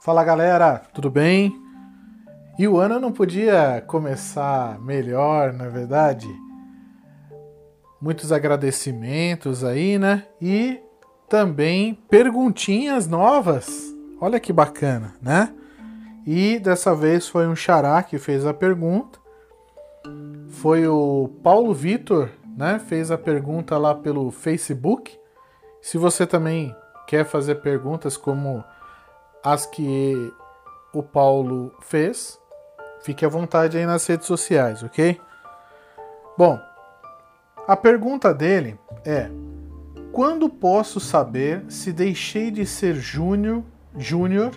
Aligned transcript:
Fala 0.00 0.22
galera, 0.22 0.82
tudo 0.92 1.10
bem? 1.10 1.54
E 2.58 2.68
o 2.68 2.78
ano 2.78 3.00
não 3.00 3.10
podia 3.10 3.82
começar 3.86 4.78
melhor, 4.80 5.52
na 5.52 5.64
é 5.64 5.68
verdade? 5.70 6.28
Muitos 8.00 8.30
agradecimentos 8.30 9.64
aí, 9.64 9.98
né? 9.98 10.24
E 10.40 10.80
também 11.28 11.94
perguntinhas 12.08 13.08
novas. 13.08 13.94
Olha 14.20 14.38
que 14.38 14.52
bacana, 14.52 15.14
né? 15.20 15.52
E 16.26 16.58
dessa 16.58 16.94
vez 16.94 17.28
foi 17.28 17.46
um 17.46 17.56
xará 17.56 18.02
que 18.02 18.18
fez 18.18 18.46
a 18.46 18.54
pergunta. 18.54 19.18
Foi 20.48 20.86
o 20.86 21.30
Paulo 21.42 21.74
Vitor, 21.74 22.30
né? 22.56 22.78
Fez 22.78 23.10
a 23.10 23.18
pergunta 23.18 23.76
lá 23.78 23.94
pelo 23.94 24.30
Facebook. 24.30 25.18
Se 25.82 25.98
você 25.98 26.26
também 26.26 26.74
quer 27.06 27.24
fazer 27.24 27.56
perguntas 27.56 28.16
como 28.16 28.62
as 29.44 29.66
que 29.66 30.32
o 30.92 31.02
Paulo 31.02 31.74
fez, 31.80 32.40
fique 33.02 33.26
à 33.26 33.28
vontade 33.28 33.76
aí 33.76 33.84
nas 33.84 34.06
redes 34.06 34.26
sociais, 34.26 34.82
ok? 34.82 35.20
Bom, 36.38 36.58
a 37.68 37.76
pergunta 37.76 38.32
dele 38.32 38.78
é: 39.04 39.30
quando 40.10 40.48
posso 40.48 40.98
saber 40.98 41.64
se 41.68 41.92
deixei 41.92 42.50
de 42.50 42.64
ser 42.64 42.94
júnior, 42.94 43.62
júnior 43.96 44.52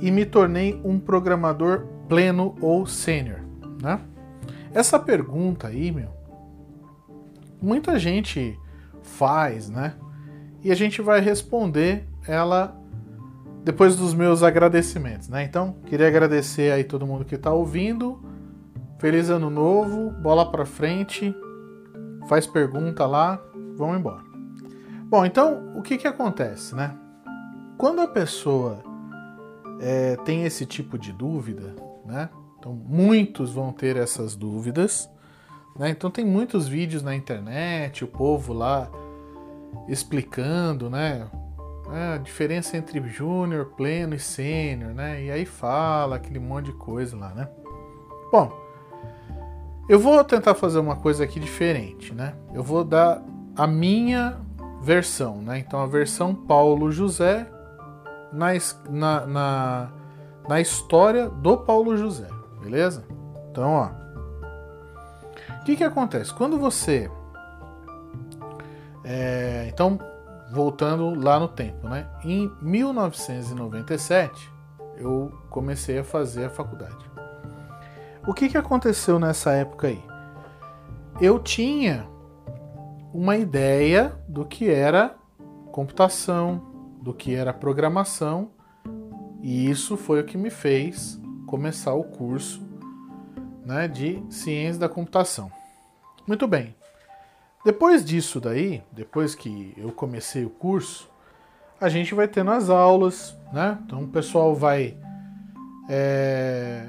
e 0.00 0.10
me 0.10 0.24
tornei 0.24 0.80
um 0.84 0.98
programador 0.98 1.86
pleno 2.08 2.54
ou 2.60 2.86
sênior, 2.86 3.40
né? 3.82 4.00
Essa 4.72 4.98
pergunta 4.98 5.68
aí, 5.68 5.90
meu, 5.90 6.10
muita 7.60 7.98
gente 7.98 8.58
faz, 9.02 9.68
né? 9.68 9.94
E 10.62 10.70
a 10.70 10.74
gente 10.74 11.02
vai 11.02 11.20
responder 11.20 12.06
ela 12.26 12.81
depois 13.64 13.96
dos 13.96 14.12
meus 14.12 14.42
agradecimentos, 14.42 15.28
né? 15.28 15.44
Então, 15.44 15.76
queria 15.86 16.08
agradecer 16.08 16.72
aí 16.72 16.84
todo 16.84 17.06
mundo 17.06 17.24
que 17.24 17.36
está 17.36 17.52
ouvindo. 17.52 18.20
Feliz 18.98 19.30
ano 19.30 19.50
novo, 19.50 20.10
bola 20.10 20.50
para 20.50 20.64
frente, 20.64 21.34
faz 22.28 22.46
pergunta 22.46 23.06
lá, 23.06 23.40
vamos 23.76 23.98
embora. 23.98 24.22
Bom, 25.08 25.26
então 25.26 25.72
o 25.76 25.82
que 25.82 25.98
que 25.98 26.06
acontece, 26.06 26.74
né? 26.74 26.96
Quando 27.76 28.00
a 28.00 28.06
pessoa 28.06 28.82
é, 29.80 30.16
tem 30.24 30.44
esse 30.44 30.64
tipo 30.64 30.96
de 30.96 31.12
dúvida, 31.12 31.74
né? 32.06 32.30
Então 32.58 32.72
muitos 32.72 33.52
vão 33.52 33.72
ter 33.72 33.96
essas 33.96 34.36
dúvidas, 34.36 35.10
né? 35.76 35.90
Então 35.90 36.10
tem 36.10 36.24
muitos 36.24 36.68
vídeos 36.68 37.02
na 37.02 37.14
internet, 37.14 38.04
o 38.04 38.08
povo 38.08 38.52
lá 38.52 38.88
explicando, 39.88 40.88
né? 40.88 41.28
É, 41.92 42.14
a 42.14 42.18
diferença 42.18 42.76
entre 42.76 43.00
júnior, 43.06 43.72
pleno 43.76 44.14
e 44.14 44.18
sênior, 44.18 44.94
né? 44.94 45.22
E 45.22 45.30
aí 45.30 45.44
fala 45.44 46.16
aquele 46.16 46.38
monte 46.38 46.66
de 46.66 46.72
coisa 46.72 47.16
lá, 47.16 47.28
né? 47.34 47.48
Bom, 48.32 48.50
eu 49.88 49.98
vou 49.98 50.24
tentar 50.24 50.54
fazer 50.54 50.78
uma 50.78 50.96
coisa 50.96 51.24
aqui 51.24 51.38
diferente, 51.38 52.14
né? 52.14 52.34
Eu 52.54 52.62
vou 52.62 52.82
dar 52.82 53.22
a 53.54 53.66
minha 53.66 54.38
versão, 54.80 55.42
né? 55.42 55.58
Então 55.58 55.80
a 55.80 55.86
versão 55.86 56.34
Paulo 56.34 56.90
José 56.90 57.46
na, 58.32 58.48
na, 58.88 59.26
na, 59.26 59.88
na 60.48 60.60
história 60.60 61.28
do 61.28 61.58
Paulo 61.58 61.94
José, 61.96 62.28
beleza? 62.62 63.04
Então, 63.50 63.70
ó. 63.70 63.90
O 65.60 65.64
que, 65.64 65.76
que 65.76 65.84
acontece? 65.84 66.32
Quando 66.32 66.58
você. 66.58 67.10
É, 69.04 69.66
então, 69.68 69.98
voltando 70.52 71.14
lá 71.18 71.40
no 71.40 71.48
tempo, 71.48 71.88
né? 71.88 72.06
Em 72.22 72.52
1997, 72.60 74.52
eu 74.98 75.32
comecei 75.48 75.98
a 75.98 76.04
fazer 76.04 76.44
a 76.44 76.50
faculdade. 76.50 77.10
O 78.26 78.34
que, 78.34 78.50
que 78.50 78.58
aconteceu 78.58 79.18
nessa 79.18 79.52
época 79.52 79.88
aí? 79.88 80.04
Eu 81.20 81.38
tinha 81.38 82.06
uma 83.12 83.36
ideia 83.36 84.14
do 84.28 84.44
que 84.44 84.70
era 84.70 85.16
computação, 85.72 86.70
do 87.00 87.14
que 87.14 87.34
era 87.34 87.52
programação, 87.52 88.50
e 89.40 89.70
isso 89.70 89.96
foi 89.96 90.20
o 90.20 90.24
que 90.24 90.36
me 90.36 90.50
fez 90.50 91.20
começar 91.46 91.94
o 91.94 92.04
curso 92.04 92.62
né, 93.64 93.88
de 93.88 94.22
ciência 94.28 94.80
da 94.80 94.88
computação. 94.88 95.50
Muito 96.26 96.46
bem. 96.46 96.74
Depois 97.64 98.04
disso 98.04 98.40
daí, 98.40 98.82
depois 98.90 99.34
que 99.34 99.72
eu 99.76 99.92
comecei 99.92 100.44
o 100.44 100.50
curso, 100.50 101.08
a 101.80 101.88
gente 101.88 102.14
vai 102.14 102.26
tendo 102.26 102.50
as 102.50 102.68
aulas, 102.68 103.36
né? 103.52 103.78
Então 103.84 104.02
o 104.02 104.08
pessoal 104.08 104.54
vai 104.54 104.96
é, 105.88 106.86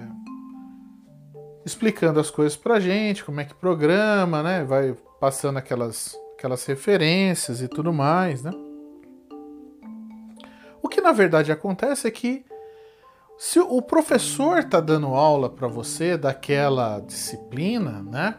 explicando 1.65 2.19
as 2.19 2.31
coisas 2.31 2.57
pra 2.57 2.79
gente, 2.79 3.23
como 3.23 3.39
é 3.39 3.45
que 3.45 3.53
programa, 3.53 4.41
né? 4.41 4.63
Vai 4.63 4.95
passando 5.19 5.57
aquelas, 5.57 6.15
aquelas 6.37 6.65
referências 6.65 7.61
e 7.61 7.67
tudo 7.67 7.93
mais, 7.93 8.43
né? 8.43 8.51
O 10.81 10.89
que 10.89 11.01
na 11.01 11.11
verdade 11.11 11.51
acontece 11.51 12.07
é 12.07 12.11
que 12.11 12.45
se 13.37 13.59
o 13.59 13.81
professor 13.81 14.59
está 14.59 14.79
dando 14.79 15.07
aula 15.07 15.49
para 15.49 15.67
você 15.67 16.17
daquela 16.17 16.99
disciplina, 16.99 18.03
né? 18.03 18.35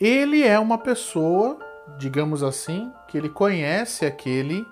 Ele 0.00 0.44
é 0.44 0.58
uma 0.58 0.78
pessoa, 0.78 1.58
digamos 1.98 2.42
assim, 2.42 2.92
que 3.08 3.18
ele 3.18 3.28
conhece 3.28 4.06
aquele 4.06 4.64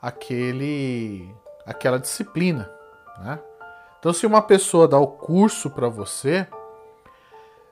aquele 0.00 1.34
aquela 1.66 1.98
disciplina, 1.98 2.70
né? 3.18 3.40
Então 3.98 4.12
se 4.12 4.26
uma 4.26 4.42
pessoa 4.42 4.86
dá 4.86 4.98
o 4.98 5.06
curso 5.06 5.70
para 5.70 5.88
você, 5.88 6.46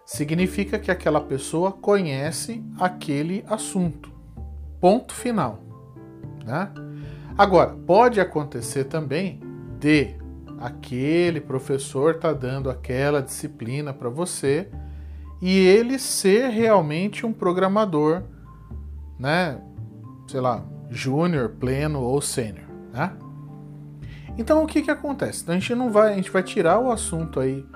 significa 0.04 0.78
que 0.78 0.91
aquela 0.91 1.21
pessoa 1.21 1.71
conhece 1.71 2.65
aquele 2.81 3.44
assunto. 3.48 4.10
Ponto 4.81 5.15
final, 5.15 5.60
né? 6.44 6.72
Agora, 7.38 7.76
pode 7.87 8.21
acontecer 8.21 8.84
também 8.84 9.41
de 9.78 10.16
aquele 10.59 11.41
professor 11.41 12.19
tá 12.19 12.32
dando 12.32 12.69
aquela 12.71 13.22
disciplina 13.22 13.92
para 13.92 14.09
você 14.09 14.69
e 15.42 15.58
ele 15.58 15.98
ser 15.98 16.50
realmente 16.50 17.26
um 17.26 17.32
programador, 17.32 18.22
né? 19.19 19.60
Sei 20.28 20.41
lá, 20.41 20.64
júnior, 20.88 21.48
pleno 21.58 22.00
ou 22.00 22.20
sênior, 22.20 22.66
né? 22.92 23.12
Então 24.38 24.62
o 24.62 24.66
que 24.69 24.82
que 24.82 24.91
acontece? 24.91 25.42
Então, 25.42 25.56
a 25.56 25.58
gente 25.58 25.75
não 25.75 25.91
vai, 25.91 26.12
a 26.12 26.16
gente 26.16 26.30
vai 26.30 26.44
tirar 26.44 26.78
o 26.78 26.92
assunto 26.92 27.41
aí 27.41 27.66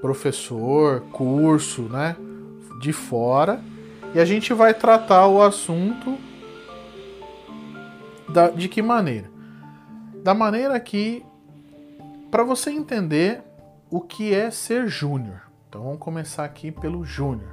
professor, 0.00 1.02
curso, 1.12 1.82
né, 1.82 2.16
de 2.80 2.90
fora 2.90 3.60
e 4.14 4.18
a 4.18 4.24
gente 4.24 4.54
vai 4.54 4.72
tratar 4.72 5.26
o 5.26 5.42
assunto 5.42 6.16
da, 8.30 8.48
de 8.48 8.66
que 8.66 8.80
maneira? 8.80 9.30
Da 10.24 10.32
maneira 10.32 10.80
que, 10.80 11.22
para 12.30 12.42
você 12.42 12.70
entender 12.70 13.42
o 13.90 14.00
que 14.00 14.34
é 14.34 14.50
ser 14.50 14.88
júnior. 14.88 15.49
Então 15.70 15.84
vamos 15.84 16.00
começar 16.00 16.44
aqui 16.44 16.72
pelo 16.72 17.04
júnior. 17.04 17.48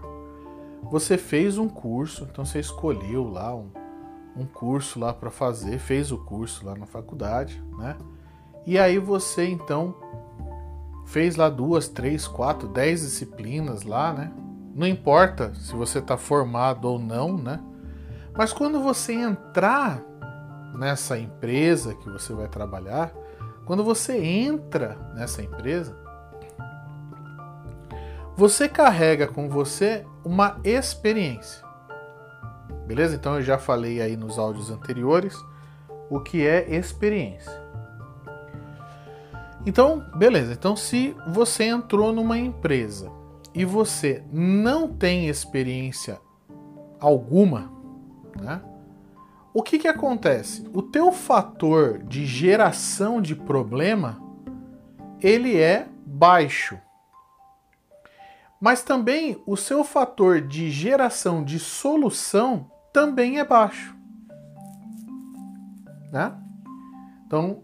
Você 0.90 1.20
fez 1.20 1.60
um 1.60 1.70
curso, 1.70 2.24
então 2.24 2.44
você 2.44 2.60
escolheu 2.60 3.30
lá 3.30 3.56
um, 3.56 3.70
um 4.36 4.44
curso 4.44 5.00
lá 5.00 5.14
para 5.14 5.30
fazer, 5.30 5.78
fez 5.78 6.12
o 6.12 6.18
curso 6.18 6.66
lá 6.66 6.74
na 6.76 6.88
faculdade, 6.88 7.64
né? 7.78 7.96
E 8.66 8.80
aí 8.80 8.98
você 8.98 9.48
então 9.48 9.94
fez 11.06 11.36
lá 11.36 11.48
duas, 11.48 11.88
três, 11.88 12.28
quatro, 12.28 12.68
dez 12.68 13.02
disciplinas 13.02 13.84
lá, 13.84 14.12
né? 14.12 14.34
Não 14.74 14.88
importa 14.88 15.54
se 15.54 15.76
você 15.76 16.00
está 16.00 16.18
formado 16.18 16.86
ou 16.86 16.98
não, 16.98 17.38
né? 17.38 17.60
Mas 18.36 18.52
quando 18.52 18.82
você 18.82 19.14
entrar 19.14 20.02
nessa 20.74 21.20
empresa 21.20 21.94
que 21.94 22.10
você 22.10 22.34
vai 22.34 22.48
trabalhar, 22.48 23.14
quando 23.64 23.84
você 23.84 24.18
entra 24.18 24.98
nessa 25.14 25.44
empresa, 25.44 26.07
você 28.38 28.70
carrega 28.70 29.28
com 29.28 29.50
você 29.50 30.06
uma 30.24 30.60
experiência. 30.64 31.66
Beleza? 32.86 33.16
Então 33.16 33.36
eu 33.36 33.42
já 33.42 33.58
falei 33.58 34.00
aí 34.00 34.16
nos 34.16 34.38
áudios 34.38 34.70
anteriores 34.70 35.36
o 36.10 36.20
que 36.20 36.46
é 36.46 36.76
experiência. 36.76 37.52
Então, 39.66 40.06
beleza. 40.16 40.54
Então, 40.54 40.78
se 40.78 41.14
você 41.28 41.66
entrou 41.66 42.14
numa 42.14 42.38
empresa 42.38 43.12
e 43.54 43.66
você 43.66 44.24
não 44.32 44.88
tem 44.88 45.28
experiência 45.28 46.22
alguma, 47.00 47.70
né? 48.40 48.62
O 49.54 49.64
que, 49.64 49.80
que 49.80 49.88
acontece? 49.88 50.70
O 50.72 50.84
teu 50.84 51.12
fator 51.12 52.04
de 52.04 52.26
geração 52.26 53.20
de 53.20 53.36
problema 53.36 54.22
ele 55.20 55.60
é 55.60 55.88
baixo. 56.06 56.78
Mas 58.60 58.82
também 58.82 59.42
o 59.46 59.56
seu 59.56 59.84
fator 59.84 60.42
de 60.42 60.70
geração 60.70 61.44
de 61.44 61.60
solução 61.60 62.72
também 62.92 63.40
é 63.40 63.46
baixo. 63.46 63.96
Né? 66.12 66.34
Então, 67.26 67.62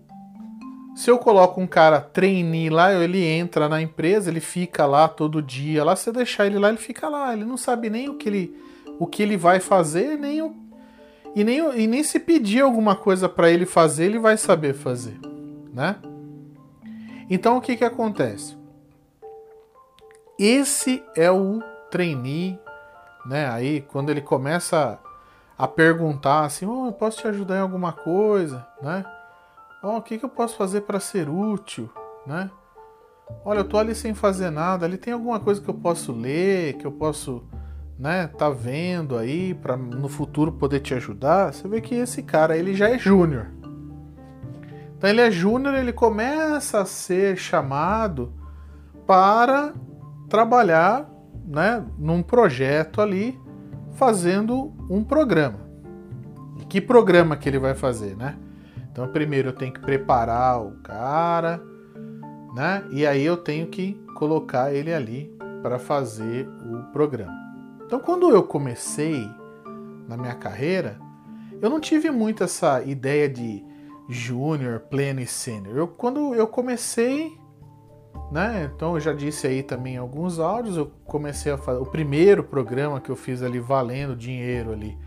Se 0.96 1.10
eu 1.10 1.18
coloco 1.18 1.60
um 1.60 1.66
cara 1.66 2.00
trainee 2.00 2.70
lá, 2.70 2.94
ele 2.94 3.24
entra 3.26 3.68
na 3.68 3.82
empresa, 3.82 4.30
ele 4.30 4.40
fica 4.40 4.86
lá 4.86 5.08
todo 5.08 5.42
dia. 5.42 5.84
Lá, 5.84 5.96
se 5.96 6.08
eu 6.08 6.14
deixar 6.14 6.46
ele 6.46 6.60
lá, 6.60 6.70
ele 6.70 6.78
fica 6.78 7.10
lá. 7.10 7.34
Ele 7.34 7.44
não 7.44 7.58
sabe 7.58 7.90
nem 7.90 8.10
o 8.10 8.16
que 8.16 8.30
ele, 8.30 8.56
o 9.00 9.08
que 9.08 9.24
ele 9.24 9.36
vai 9.36 9.60
fazer, 9.60 10.18
nem 10.20 10.42
o, 10.44 10.56
e, 11.36 11.44
nem, 11.44 11.60
e 11.80 11.88
nem 11.88 12.04
se 12.04 12.20
pedir 12.20 12.62
alguma 12.62 12.96
coisa 12.96 13.28
para 13.28 13.50
ele 13.50 13.66
fazer, 13.66 14.06
ele 14.06 14.20
vai 14.20 14.38
saber 14.38 14.74
fazer, 14.76 15.20
né? 15.74 15.96
Então 17.28 17.58
o 17.58 17.62
que 17.62 17.76
que 17.76 17.84
acontece? 17.84 18.56
Esse 20.38 21.04
é 21.16 21.32
o 21.32 21.62
trainee, 21.92 22.60
né? 23.26 23.50
Aí 23.50 23.82
quando 23.82 24.10
ele 24.10 24.22
começa 24.22 25.00
a 25.58 25.68
perguntar 25.68 26.46
assim, 26.46 26.66
oh, 26.66 26.88
eu 26.88 26.94
posso 26.94 27.20
te 27.20 27.28
ajudar 27.28 27.58
em 27.58 27.62
alguma 27.62 27.94
coisa, 27.94 28.66
né? 28.82 29.06
Oh, 29.84 29.98
o 29.98 30.02
que, 30.02 30.18
que 30.18 30.26
eu 30.26 30.30
posso 30.30 30.56
fazer 30.56 30.82
para 30.82 31.00
ser 31.00 31.30
útil, 31.30 31.90
né? 32.26 32.50
Olha, 33.46 33.60
eu 33.60 33.64
tô 33.64 33.78
ali 33.78 33.94
sem 33.94 34.14
fazer 34.14 34.50
nada, 34.50 34.86
ali 34.86 34.98
tem 34.98 35.14
alguma 35.14 35.40
coisa 35.40 35.62
que 35.62 35.70
eu 35.70 35.74
posso 35.74 36.12
ler, 36.12 36.74
que 36.74 36.86
eu 36.86 36.92
posso, 36.92 37.44
né, 37.98 38.28
tá 38.28 38.50
vendo 38.50 39.18
aí 39.18 39.54
para 39.54 39.78
no 39.78 40.08
futuro 40.10 40.52
poder 40.52 40.80
te 40.80 40.94
ajudar. 40.94 41.54
Você 41.54 41.68
vê 41.68 41.82
que 41.82 41.96
esse 41.96 42.24
cara, 42.24 42.58
ele 42.58 42.74
já 42.74 42.90
é 42.90 42.98
júnior. 42.98 43.48
Então 44.98 45.10
ele 45.10 45.22
é 45.22 45.30
júnior, 45.30 45.76
ele 45.76 45.94
começa 45.94 46.80
a 46.80 46.86
ser 46.86 47.38
chamado 47.38 48.34
para 49.06 49.74
trabalhar, 50.34 51.08
né, 51.46 51.86
num 51.96 52.24
projeto 52.24 53.00
ali 53.00 53.40
fazendo 53.92 54.74
um 54.90 55.04
programa. 55.04 55.60
E 56.60 56.66
que 56.66 56.82
programa 56.82 57.38
que 57.38 57.48
ele 57.48 57.60
vai 57.60 57.76
fazer, 57.76 58.18
né? 58.18 58.36
Então, 58.92 59.08
primeiro 59.10 59.50
eu 59.50 59.54
tenho 59.54 59.72
que 59.72 59.80
preparar 59.80 60.60
o 60.60 60.72
cara, 60.82 61.62
né? 62.56 62.84
E 62.90 63.06
aí 63.06 63.24
eu 63.24 63.38
tenho 63.38 63.68
que 63.68 63.94
colocar 64.16 64.74
ele 64.74 64.92
ali 64.92 65.32
para 65.62 65.78
fazer 65.78 66.50
o 66.66 66.92
programa. 66.92 67.32
Então, 67.86 68.00
quando 68.00 68.32
eu 68.32 68.42
comecei 68.42 69.30
na 70.08 70.18
minha 70.18 70.34
carreira, 70.34 70.98
eu 71.62 71.70
não 71.70 71.80
tive 71.80 72.10
muito 72.10 72.44
essa 72.44 72.82
ideia 72.82 73.30
de 73.30 73.64
júnior, 74.10 74.80
pleno 74.80 75.20
e 75.20 75.28
sênior. 75.28 75.78
Eu, 75.78 75.88
quando 75.88 76.34
eu 76.34 76.48
comecei, 76.48 77.38
né? 78.34 78.72
Então 78.76 78.96
eu 78.96 79.00
já 79.00 79.14
disse 79.14 79.46
aí 79.46 79.62
também 79.62 79.96
alguns 79.96 80.40
áudios, 80.40 80.76
eu 80.76 80.92
comecei 81.06 81.52
a 81.52 81.58
fazer 81.58 81.80
o 81.80 81.86
primeiro 81.86 82.44
programa 82.44 83.00
que 83.00 83.12
eu 83.12 83.16
fiz 83.16 83.44
ali 83.44 83.60
valendo 83.60 84.16
dinheiro 84.16 84.72
ali. 84.72 84.98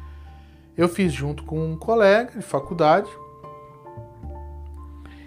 Eu 0.76 0.88
fiz 0.88 1.12
junto 1.12 1.42
com 1.42 1.58
um 1.58 1.76
colega 1.76 2.38
de 2.38 2.42
faculdade. 2.42 3.10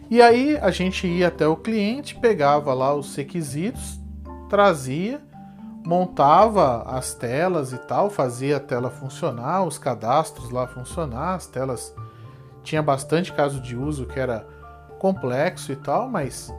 E 0.09 0.21
aí 0.21 0.57
a 0.57 0.71
gente 0.71 1.05
ia 1.05 1.27
até 1.27 1.45
o 1.45 1.57
cliente, 1.57 2.15
pegava 2.15 2.73
lá 2.73 2.95
os 2.95 3.13
requisitos, 3.13 3.99
trazia, 4.47 5.21
montava 5.85 6.83
as 6.83 7.13
telas 7.13 7.73
e 7.73 7.77
tal, 7.79 8.09
fazia 8.09 8.57
a 8.57 8.59
tela 8.61 8.89
funcionar, 8.89 9.65
os 9.65 9.77
cadastros 9.77 10.51
lá 10.51 10.65
funcionar, 10.67 11.35
as 11.35 11.47
telas 11.47 11.93
tinha 12.63 12.81
bastante 12.81 13.33
caso 13.33 13.59
de 13.59 13.75
uso 13.75 14.05
que 14.05 14.19
era 14.19 14.47
complexo 14.99 15.71
e 15.73 15.75
tal, 15.75 16.07
mas 16.07 16.49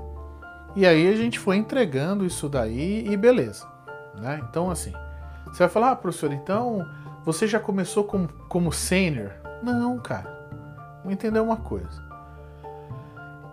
e 0.76 0.86
aí 0.86 1.08
a 1.08 1.16
gente 1.16 1.38
foi 1.38 1.56
entregando 1.56 2.24
isso 2.24 2.48
daí 2.48 3.06
e 3.06 3.16
beleza. 3.16 3.66
Né? 4.20 4.40
Então, 4.48 4.70
assim, 4.70 4.92
você 5.46 5.58
vai 5.58 5.68
falar, 5.68 5.92
ah, 5.92 5.96
professor, 5.96 6.32
então 6.32 6.86
você 7.24 7.46
já 7.46 7.58
começou 7.58 8.04
como, 8.04 8.28
como 8.48 8.72
sênior? 8.72 9.32
Não, 9.62 9.98
cara. 9.98 10.38
Vou 11.02 11.12
entender 11.12 11.40
uma 11.40 11.56
coisa. 11.56 12.02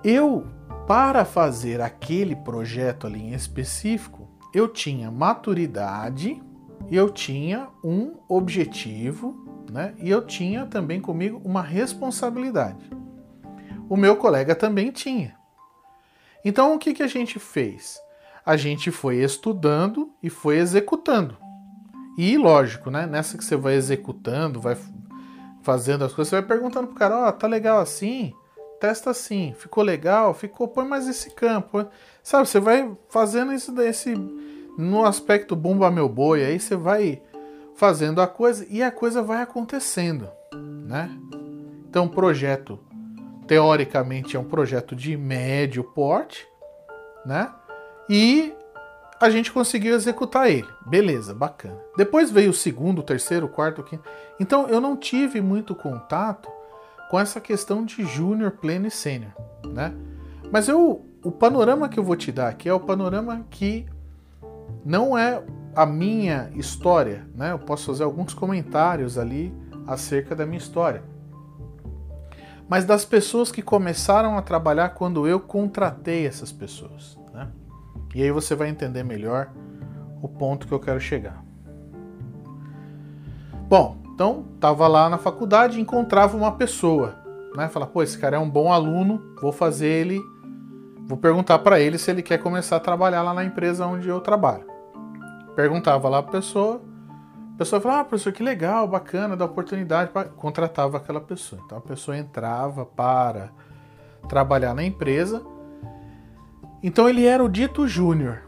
Eu, 0.03 0.45
para 0.85 1.25
fazer 1.25 1.81
aquele 1.81 2.35
projeto 2.35 3.07
ali 3.07 3.21
em 3.21 3.33
específico, 3.33 4.27
eu 4.53 4.67
tinha 4.67 5.11
maturidade 5.11 6.41
eu 6.89 7.09
tinha 7.09 7.67
um 7.83 8.15
objetivo, 8.29 9.35
né? 9.69 9.93
E 9.99 10.09
eu 10.09 10.25
tinha 10.25 10.65
também 10.65 11.01
comigo 11.01 11.41
uma 11.43 11.61
responsabilidade. 11.61 12.89
O 13.89 13.97
meu 13.97 14.15
colega 14.15 14.55
também 14.55 14.91
tinha. 14.91 15.36
Então 16.47 16.73
o 16.73 16.79
que, 16.79 16.93
que 16.93 17.03
a 17.03 17.07
gente 17.07 17.39
fez? 17.39 17.99
A 18.45 18.55
gente 18.55 18.89
foi 18.89 19.17
estudando 19.17 20.13
e 20.23 20.29
foi 20.29 20.59
executando. 20.59 21.35
E 22.17 22.37
lógico, 22.37 22.89
né? 22.89 23.05
Nessa 23.05 23.37
que 23.37 23.43
você 23.43 23.57
vai 23.57 23.73
executando, 23.73 24.61
vai 24.61 24.77
fazendo 25.61 26.05
as 26.05 26.13
coisas, 26.13 26.29
você 26.29 26.39
vai 26.39 26.47
perguntando 26.47 26.87
pro 26.87 26.95
cara, 26.95 27.17
ó, 27.17 27.27
oh, 27.27 27.33
tá 27.33 27.47
legal 27.47 27.79
assim? 27.79 28.33
Testa 28.79 29.09
assim, 29.09 29.53
ficou 29.57 29.83
legal? 29.83 30.33
Ficou, 30.33 30.69
põe 30.69 30.87
mais 30.87 31.05
esse 31.09 31.31
campo. 31.31 31.85
Sabe, 32.23 32.47
você 32.47 32.61
vai 32.61 32.95
fazendo 33.09 33.51
isso 33.51 33.73
desse 33.73 34.15
no 34.77 35.03
aspecto 35.03 35.53
bomba 35.53 35.91
meu 35.91 36.07
boi, 36.07 36.45
aí 36.45 36.57
você 36.61 36.77
vai 36.77 37.21
fazendo 37.75 38.21
a 38.21 38.27
coisa 38.27 38.65
e 38.69 38.81
a 38.81 38.89
coisa 38.89 39.21
vai 39.21 39.41
acontecendo, 39.41 40.29
né? 40.85 41.11
Então, 41.89 42.07
projeto 42.07 42.79
teoricamente 43.47 44.35
é 44.35 44.39
um 44.39 44.43
projeto 44.43 44.95
de 44.95 45.15
médio 45.15 45.83
porte, 45.83 46.45
né? 47.25 47.51
E 48.09 48.53
a 49.19 49.29
gente 49.29 49.51
conseguiu 49.51 49.95
executar 49.95 50.49
ele. 50.51 50.67
Beleza, 50.85 51.33
bacana. 51.33 51.79
Depois 51.95 52.29
veio 52.29 52.51
o 52.51 52.53
segundo, 52.53 52.99
o 52.99 53.03
terceiro, 53.03 53.47
o 53.47 53.49
quarto, 53.49 53.81
o 53.81 53.83
quinto. 53.83 54.03
Então 54.39 54.67
eu 54.67 54.79
não 54.79 54.95
tive 54.95 55.41
muito 55.41 55.73
contato 55.73 56.49
com 57.09 57.19
essa 57.19 57.39
questão 57.39 57.85
de 57.85 58.05
júnior, 58.05 58.51
pleno 58.51 58.87
e 58.87 58.91
sênior, 58.91 59.31
né? 59.65 59.93
Mas 60.51 60.67
eu, 60.67 61.05
o 61.23 61.31
panorama 61.31 61.89
que 61.89 61.97
eu 61.97 62.03
vou 62.03 62.15
te 62.15 62.31
dar 62.31 62.49
aqui 62.49 62.67
é 62.67 62.73
o 62.73 62.79
panorama 62.79 63.45
que 63.49 63.85
não 64.85 65.17
é 65.17 65.41
a 65.73 65.85
minha 65.85 66.51
história, 66.53 67.25
né? 67.33 67.53
Eu 67.53 67.59
posso 67.59 67.85
fazer 67.87 68.03
alguns 68.03 68.33
comentários 68.33 69.17
ali 69.17 69.53
acerca 69.87 70.35
da 70.35 70.45
minha 70.45 70.57
história 70.57 71.01
mas 72.67 72.85
das 72.85 73.05
pessoas 73.05 73.51
que 73.51 73.61
começaram 73.61 74.37
a 74.37 74.41
trabalhar 74.41 74.89
quando 74.89 75.27
eu 75.27 75.39
contratei 75.39 76.25
essas 76.25 76.51
pessoas. 76.51 77.17
Né? 77.33 77.47
E 78.13 78.21
aí 78.21 78.31
você 78.31 78.55
vai 78.55 78.69
entender 78.69 79.03
melhor 79.03 79.49
o 80.21 80.27
ponto 80.27 80.67
que 80.67 80.73
eu 80.73 80.79
quero 80.79 80.99
chegar. 80.99 81.43
Bom, 83.69 83.97
então 84.13 84.45
estava 84.55 84.87
lá 84.87 85.09
na 85.09 85.17
faculdade, 85.17 85.79
encontrava 85.79 86.35
uma 86.35 86.53
pessoa, 86.53 87.15
né? 87.55 87.69
Pô, 87.91 88.01
esse 88.01 88.17
cara 88.17 88.37
é 88.37 88.39
um 88.39 88.49
bom 88.49 88.71
aluno, 88.71 89.21
vou 89.41 89.51
fazer 89.51 89.87
ele, 89.87 90.21
vou 91.05 91.17
perguntar 91.17 91.59
para 91.59 91.79
ele 91.79 91.97
se 91.97 92.09
ele 92.09 92.21
quer 92.21 92.37
começar 92.37 92.77
a 92.77 92.79
trabalhar 92.79 93.21
lá 93.23 93.33
na 93.33 93.43
empresa 93.43 93.85
onde 93.85 94.07
eu 94.07 94.19
trabalho. 94.21 94.65
Perguntava 95.55 96.07
lá 96.07 96.19
a 96.19 96.23
pessoa, 96.23 96.81
pessoa 97.57 97.81
fala, 97.81 98.01
ah, 98.01 98.05
professor, 98.05 98.31
que 98.31 98.43
legal, 98.43 98.87
bacana, 98.87 99.35
dá 99.35 99.45
oportunidade, 99.45 100.11
contratava 100.35 100.97
aquela 100.97 101.19
pessoa. 101.19 101.61
Então 101.65 101.77
a 101.77 101.81
pessoa 101.81 102.17
entrava 102.17 102.85
para 102.85 103.49
trabalhar 104.29 104.73
na 104.73 104.83
empresa. 104.83 105.43
Então 106.83 107.09
ele 107.09 107.25
era 107.25 107.43
o 107.43 107.49
dito 107.49 107.87
júnior. 107.87 108.43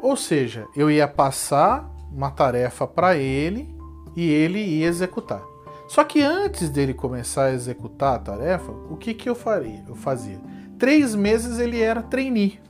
Ou 0.00 0.16
seja, 0.16 0.66
eu 0.74 0.90
ia 0.90 1.06
passar 1.06 1.90
uma 2.10 2.30
tarefa 2.30 2.86
para 2.86 3.16
ele 3.16 3.74
e 4.16 4.28
ele 4.30 4.58
ia 4.58 4.86
executar. 4.86 5.42
Só 5.88 6.02
que 6.02 6.22
antes 6.22 6.70
dele 6.70 6.94
começar 6.94 7.44
a 7.44 7.52
executar 7.52 8.14
a 8.14 8.18
tarefa, 8.18 8.72
o 8.72 8.96
que, 8.96 9.12
que 9.12 9.28
eu 9.28 9.34
faria? 9.34 9.84
Eu 9.86 9.94
fazia. 9.94 10.40
Três 10.78 11.14
meses 11.14 11.58
ele 11.58 11.80
era 11.80 12.02
trainee. 12.02 12.60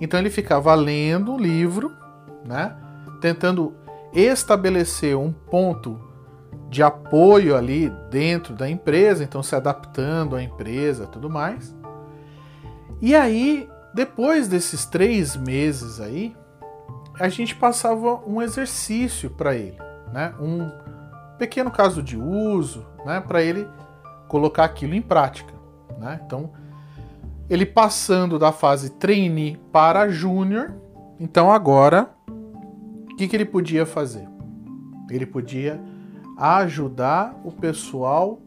Então 0.00 0.18
ele 0.18 0.30
ficava 0.30 0.74
lendo 0.74 1.34
o 1.34 1.38
livro, 1.38 1.92
né? 2.44 2.76
Tentando 3.20 3.74
estabelecer 4.12 5.16
um 5.16 5.32
ponto 5.32 6.00
de 6.68 6.82
apoio 6.82 7.56
ali 7.56 7.90
dentro 8.10 8.54
da 8.54 8.68
empresa, 8.70 9.24
então 9.24 9.42
se 9.42 9.56
adaptando 9.56 10.36
à 10.36 10.42
empresa 10.42 11.06
tudo 11.06 11.28
mais. 11.28 11.74
E 13.00 13.14
aí, 13.14 13.68
depois 13.94 14.46
desses 14.46 14.86
três 14.86 15.36
meses 15.36 16.00
aí, 16.00 16.36
a 17.18 17.28
gente 17.28 17.54
passava 17.54 18.20
um 18.26 18.40
exercício 18.40 19.30
para 19.30 19.54
ele, 19.54 19.76
né? 20.12 20.32
um 20.40 20.70
pequeno 21.38 21.70
caso 21.70 22.02
de 22.02 22.16
uso, 22.16 22.86
né? 23.04 23.20
para 23.20 23.42
ele 23.42 23.66
colocar 24.28 24.64
aquilo 24.64 24.94
em 24.94 25.02
prática. 25.02 25.52
Né? 25.98 26.20
Então, 26.24 26.52
ele 27.48 27.66
passando 27.66 28.38
da 28.38 28.52
fase 28.52 28.90
trainee 28.90 29.56
para 29.72 30.08
júnior, 30.08 30.72
então 31.18 31.50
agora 31.50 32.10
que, 33.20 33.28
que 33.28 33.36
ele 33.36 33.44
podia 33.44 33.84
fazer? 33.84 34.26
Ele 35.10 35.26
podia 35.26 35.78
ajudar 36.38 37.38
o 37.44 37.52
pessoal 37.52 38.40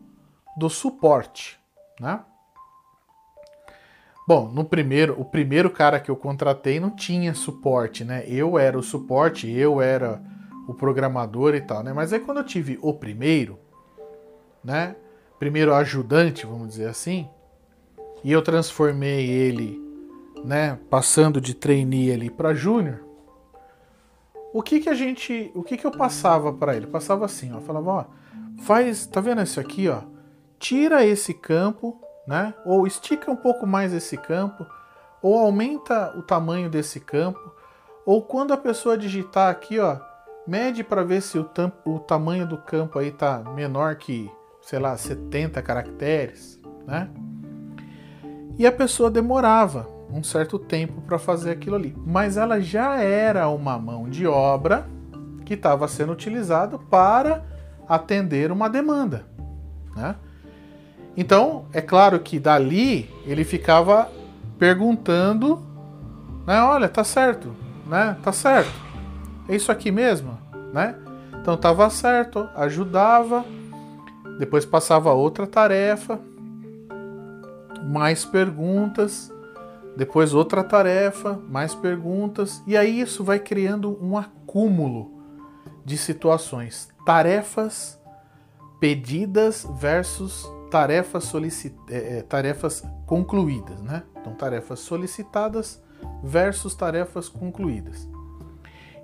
do 0.57 0.67
suporte, 0.67 1.59
né? 1.99 2.21
Bom, 4.27 4.47
no 4.47 4.63
primeiro, 4.65 5.19
o 5.19 5.25
primeiro 5.25 5.69
cara 5.69 5.99
que 5.99 6.09
eu 6.09 6.15
contratei 6.15 6.79
não 6.79 6.89
tinha 6.89 7.35
suporte, 7.35 8.03
né? 8.03 8.23
Eu 8.25 8.57
era 8.57 8.75
o 8.75 8.81
suporte, 8.81 9.47
eu 9.47 9.79
era 9.79 10.19
o 10.67 10.73
programador 10.73 11.53
e 11.53 11.61
tal, 11.61 11.83
né? 11.83 11.93
Mas 11.93 12.11
aí 12.11 12.19
quando 12.19 12.37
eu 12.37 12.43
tive 12.43 12.79
o 12.81 12.93
primeiro, 12.93 13.59
né? 14.63 14.95
Primeiro 15.37 15.75
ajudante, 15.75 16.47
vamos 16.47 16.69
dizer 16.69 16.87
assim, 16.87 17.29
e 18.23 18.31
eu 18.31 18.41
transformei 18.41 19.29
ele, 19.29 19.79
né, 20.43 20.79
passando 20.89 21.41
de 21.41 21.53
trainee 21.53 22.11
ali 22.11 22.29
para 22.29 22.53
júnior, 22.53 23.12
o 24.53 24.61
que 24.61 24.79
que 24.79 24.89
a 24.89 24.93
gente, 24.93 25.51
o 25.55 25.63
que 25.63 25.75
que 25.75 25.85
eu 25.85 25.91
passava 25.91 26.53
para 26.53 26.75
ele? 26.75 26.85
Passava 26.85 27.25
assim, 27.25 27.51
ó, 27.53 27.59
falava, 27.59 27.89
ó, 27.89 28.05
faz, 28.61 29.07
tá 29.07 29.19
vendo 29.19 29.41
isso 29.41 29.59
aqui, 29.59 29.89
ó? 29.89 30.01
Tira 30.59 31.03
esse 31.03 31.33
campo, 31.33 31.99
né? 32.27 32.53
Ou 32.63 32.85
estica 32.85 33.31
um 33.31 33.35
pouco 33.35 33.65
mais 33.65 33.91
esse 33.91 34.15
campo, 34.15 34.63
ou 35.23 35.39
aumenta 35.39 36.15
o 36.15 36.21
tamanho 36.21 36.69
desse 36.69 36.99
campo, 36.99 37.51
ou 38.05 38.21
quando 38.21 38.53
a 38.53 38.57
pessoa 38.57 38.95
digitar 38.95 39.49
aqui, 39.49 39.79
ó, 39.79 39.97
mede 40.45 40.83
para 40.83 41.03
ver 41.03 41.21
se 41.21 41.39
o, 41.39 41.49
o 41.83 41.99
tamanho 41.99 42.47
do 42.47 42.57
campo 42.59 42.99
aí 42.99 43.11
tá 43.11 43.39
menor 43.55 43.95
que, 43.95 44.31
sei 44.61 44.77
lá, 44.77 44.95
70 44.95 45.63
caracteres, 45.63 46.59
né? 46.85 47.09
E 48.55 48.67
a 48.67 48.71
pessoa 48.71 49.09
demorava 49.09 49.87
um 50.13 50.23
certo 50.23 50.59
tempo 50.59 51.01
para 51.01 51.17
fazer 51.17 51.51
aquilo 51.51 51.75
ali. 51.75 51.95
Mas 52.05 52.37
ela 52.37 52.61
já 52.61 52.97
era 52.97 53.49
uma 53.49 53.77
mão 53.79 54.07
de 54.07 54.27
obra 54.27 54.85
que 55.43 55.55
estava 55.55 55.87
sendo 55.87 56.13
utilizada 56.13 56.77
para 56.77 57.43
atender 57.87 58.51
uma 58.51 58.69
demanda. 58.69 59.25
Né? 59.95 60.15
Então, 61.17 61.65
é 61.73 61.81
claro 61.81 62.19
que 62.19 62.39
dali 62.39 63.09
ele 63.25 63.43
ficava 63.43 64.09
perguntando, 64.57 65.61
né? 66.45 66.61
Olha, 66.61 66.87
tá 66.87 67.03
certo, 67.03 67.55
né? 67.87 68.17
Tá 68.23 68.31
certo. 68.31 68.71
É 69.49 69.55
isso 69.55 69.71
aqui 69.71 69.91
mesmo, 69.91 70.37
né? 70.73 70.95
Então 71.41 71.55
estava 71.55 71.89
certo, 71.89 72.47
ajudava. 72.55 73.43
Depois 74.39 74.65
passava 74.65 75.11
outra 75.11 75.45
tarefa, 75.45 76.19
mais 77.83 78.25
perguntas, 78.25 79.32
depois 79.95 80.33
outra 80.33 80.63
tarefa, 80.63 81.39
mais 81.49 81.75
perguntas, 81.75 82.63
e 82.65 82.75
aí 82.75 82.99
isso 82.99 83.23
vai 83.23 83.39
criando 83.39 83.97
um 84.01 84.17
acúmulo 84.17 85.11
de 85.85 85.97
situações. 85.97 86.89
Tarefas 87.05 87.99
pedidas 88.79 89.67
versus 89.79 90.49
tarefas, 90.71 91.25
solicit... 91.25 91.75
É, 91.89 92.17
é, 92.17 92.21
tarefas 92.23 92.83
concluídas, 93.05 93.79
né? 93.81 94.03
Então, 94.19 94.33
tarefas 94.33 94.79
solicitadas 94.79 95.81
versus 96.23 96.73
tarefas 96.73 97.29
concluídas. 97.29 98.09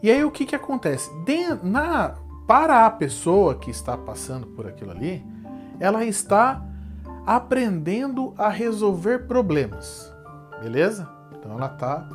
E 0.01 0.10
aí 0.10 0.24
o 0.24 0.31
que, 0.31 0.46
que 0.46 0.55
acontece? 0.55 1.10
De... 1.24 1.53
Na... 1.63 2.15
Para 2.48 2.88
a 2.88 2.89
pessoa 2.89 3.53
que 3.53 3.69
está 3.69 3.96
passando 3.96 4.48
por 4.48 4.65
aquilo 4.65 4.89
ali, 4.89 5.24
ela 5.79 6.03
está 6.03 6.65
aprendendo 7.24 8.34
a 8.36 8.50
resolver 8.50 9.27
problemas. 9.27 10.08
Beleza? 10.61 11.09
Então 11.31 11.53
ela 11.53 11.69
tá 11.69 12.07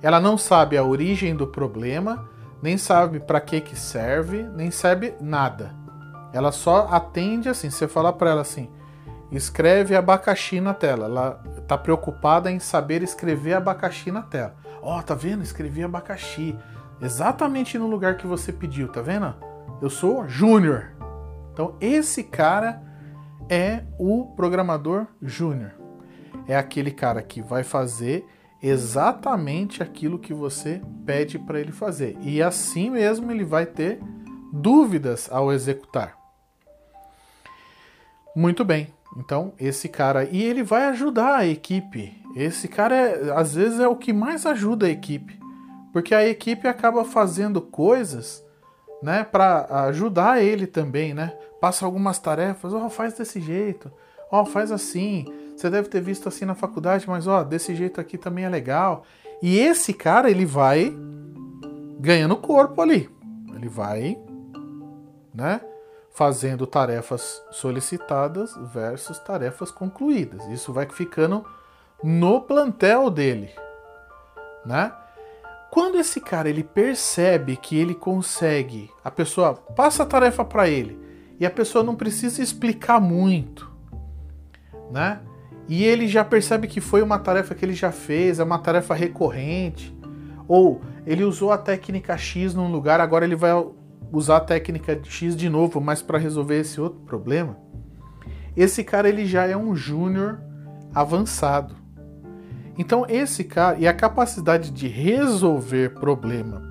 ela 0.00 0.20
não 0.20 0.38
sabe 0.38 0.76
a 0.76 0.84
origem 0.84 1.34
do 1.34 1.46
problema, 1.46 2.28
nem 2.62 2.78
sabe 2.78 3.18
para 3.18 3.40
que 3.40 3.60
que 3.60 3.76
serve, 3.76 4.44
nem 4.54 4.70
sabe 4.70 5.14
nada. 5.20 5.74
Ela 6.32 6.52
só 6.52 6.88
atende 6.90 7.48
assim, 7.48 7.70
você 7.70 7.88
falar 7.88 8.12
para 8.12 8.30
ela 8.30 8.42
assim: 8.42 8.70
"Escreve 9.32 9.96
abacaxi 9.96 10.60
na 10.60 10.72
tela". 10.72 11.06
Ela 11.06 11.30
tá 11.66 11.76
preocupada 11.76 12.50
em 12.50 12.60
saber 12.60 13.02
escrever 13.02 13.54
abacaxi 13.54 14.12
na 14.12 14.22
tela. 14.22 14.54
Ó, 14.80 14.98
oh, 14.98 15.02
tá 15.02 15.14
vendo? 15.14 15.42
Escrevi 15.42 15.82
abacaxi. 15.82 16.56
Exatamente 17.00 17.78
no 17.78 17.88
lugar 17.88 18.16
que 18.16 18.26
você 18.26 18.52
pediu, 18.52 18.88
tá 18.88 19.00
vendo? 19.00 19.34
Eu 19.82 19.90
sou 19.90 20.28
júnior. 20.28 20.92
Então 21.52 21.74
esse 21.80 22.22
cara 22.22 22.82
é 23.48 23.82
o 23.98 24.26
programador 24.36 25.06
júnior. 25.20 25.77
É 26.46 26.56
aquele 26.56 26.90
cara 26.90 27.22
que 27.22 27.40
vai 27.40 27.62
fazer 27.62 28.24
exatamente 28.62 29.82
aquilo 29.82 30.18
que 30.18 30.34
você 30.34 30.80
pede 31.06 31.38
para 31.38 31.60
ele 31.60 31.72
fazer. 31.72 32.16
E 32.20 32.42
assim 32.42 32.90
mesmo 32.90 33.30
ele 33.30 33.44
vai 33.44 33.66
ter 33.66 34.00
dúvidas 34.52 35.28
ao 35.30 35.52
executar. 35.52 36.16
Muito 38.34 38.64
bem. 38.64 38.92
Então, 39.16 39.52
esse 39.58 39.88
cara 39.88 40.24
e 40.24 40.42
ele 40.42 40.62
vai 40.62 40.84
ajudar 40.86 41.36
a 41.36 41.46
equipe. 41.46 42.22
Esse 42.36 42.68
cara 42.68 42.94
é, 42.94 43.32
às 43.32 43.54
vezes 43.54 43.80
é 43.80 43.88
o 43.88 43.96
que 43.96 44.12
mais 44.12 44.46
ajuda 44.46 44.86
a 44.86 44.90
equipe, 44.90 45.40
porque 45.92 46.14
a 46.14 46.28
equipe 46.28 46.68
acaba 46.68 47.04
fazendo 47.04 47.60
coisas, 47.60 48.44
né, 49.02 49.24
para 49.24 49.86
ajudar 49.86 50.42
ele 50.42 50.66
também, 50.66 51.14
né? 51.14 51.32
passa 51.60 51.84
algumas 51.84 52.18
tarefas, 52.18 52.72
ó, 52.72 52.86
oh, 52.86 52.90
faz 52.90 53.14
desse 53.14 53.40
jeito, 53.40 53.90
ó, 54.30 54.42
oh, 54.42 54.46
faz 54.46 54.70
assim. 54.70 55.26
Você 55.58 55.68
deve 55.68 55.88
ter 55.88 56.00
visto 56.00 56.28
assim 56.28 56.44
na 56.44 56.54
faculdade, 56.54 57.08
mas 57.08 57.26
ó, 57.26 57.42
desse 57.42 57.74
jeito 57.74 58.00
aqui 58.00 58.16
também 58.16 58.44
é 58.44 58.48
legal. 58.48 59.02
E 59.42 59.58
esse 59.58 59.92
cara, 59.92 60.30
ele 60.30 60.46
vai 60.46 60.96
ganhando 61.98 62.36
corpo 62.36 62.80
ali. 62.80 63.10
Ele 63.52 63.68
vai, 63.68 64.16
né, 65.34 65.60
fazendo 66.12 66.64
tarefas 66.64 67.42
solicitadas 67.50 68.54
versus 68.72 69.18
tarefas 69.18 69.72
concluídas. 69.72 70.46
Isso 70.46 70.72
vai 70.72 70.86
ficando 70.88 71.44
no 72.04 72.40
plantel 72.40 73.10
dele, 73.10 73.50
né? 74.64 74.92
Quando 75.72 75.98
esse 75.98 76.20
cara 76.20 76.48
ele 76.48 76.62
percebe 76.62 77.56
que 77.56 77.76
ele 77.76 77.96
consegue, 77.96 78.88
a 79.02 79.10
pessoa 79.10 79.54
passa 79.54 80.04
a 80.04 80.06
tarefa 80.06 80.44
para 80.44 80.68
ele, 80.68 80.96
e 81.40 81.44
a 81.44 81.50
pessoa 81.50 81.82
não 81.82 81.96
precisa 81.96 82.40
explicar 82.40 83.00
muito, 83.00 83.68
né? 84.92 85.20
E 85.68 85.84
ele 85.84 86.08
já 86.08 86.24
percebe 86.24 86.66
que 86.66 86.80
foi 86.80 87.02
uma 87.02 87.18
tarefa 87.18 87.54
que 87.54 87.64
ele 87.64 87.74
já 87.74 87.92
fez, 87.92 88.40
é 88.40 88.44
uma 88.44 88.58
tarefa 88.58 88.94
recorrente, 88.94 89.96
ou 90.46 90.80
ele 91.06 91.24
usou 91.24 91.52
a 91.52 91.58
técnica 91.58 92.16
X 92.16 92.54
num 92.54 92.70
lugar, 92.70 93.00
agora 93.00 93.24
ele 93.24 93.36
vai 93.36 93.52
usar 94.10 94.38
a 94.38 94.40
técnica 94.40 94.98
X 95.04 95.36
de 95.36 95.48
novo, 95.48 95.80
mas 95.80 96.00
para 96.00 96.18
resolver 96.18 96.60
esse 96.60 96.80
outro 96.80 97.00
problema. 97.00 97.58
Esse 98.56 98.82
cara 98.82 99.08
ele 99.08 99.26
já 99.26 99.46
é 99.46 99.56
um 99.56 99.76
júnior 99.76 100.40
avançado. 100.94 101.76
Então 102.78 103.04
esse 103.08 103.44
cara 103.44 103.78
e 103.78 103.86
a 103.86 103.92
capacidade 103.92 104.70
de 104.70 104.88
resolver 104.88 105.90
problema, 105.94 106.62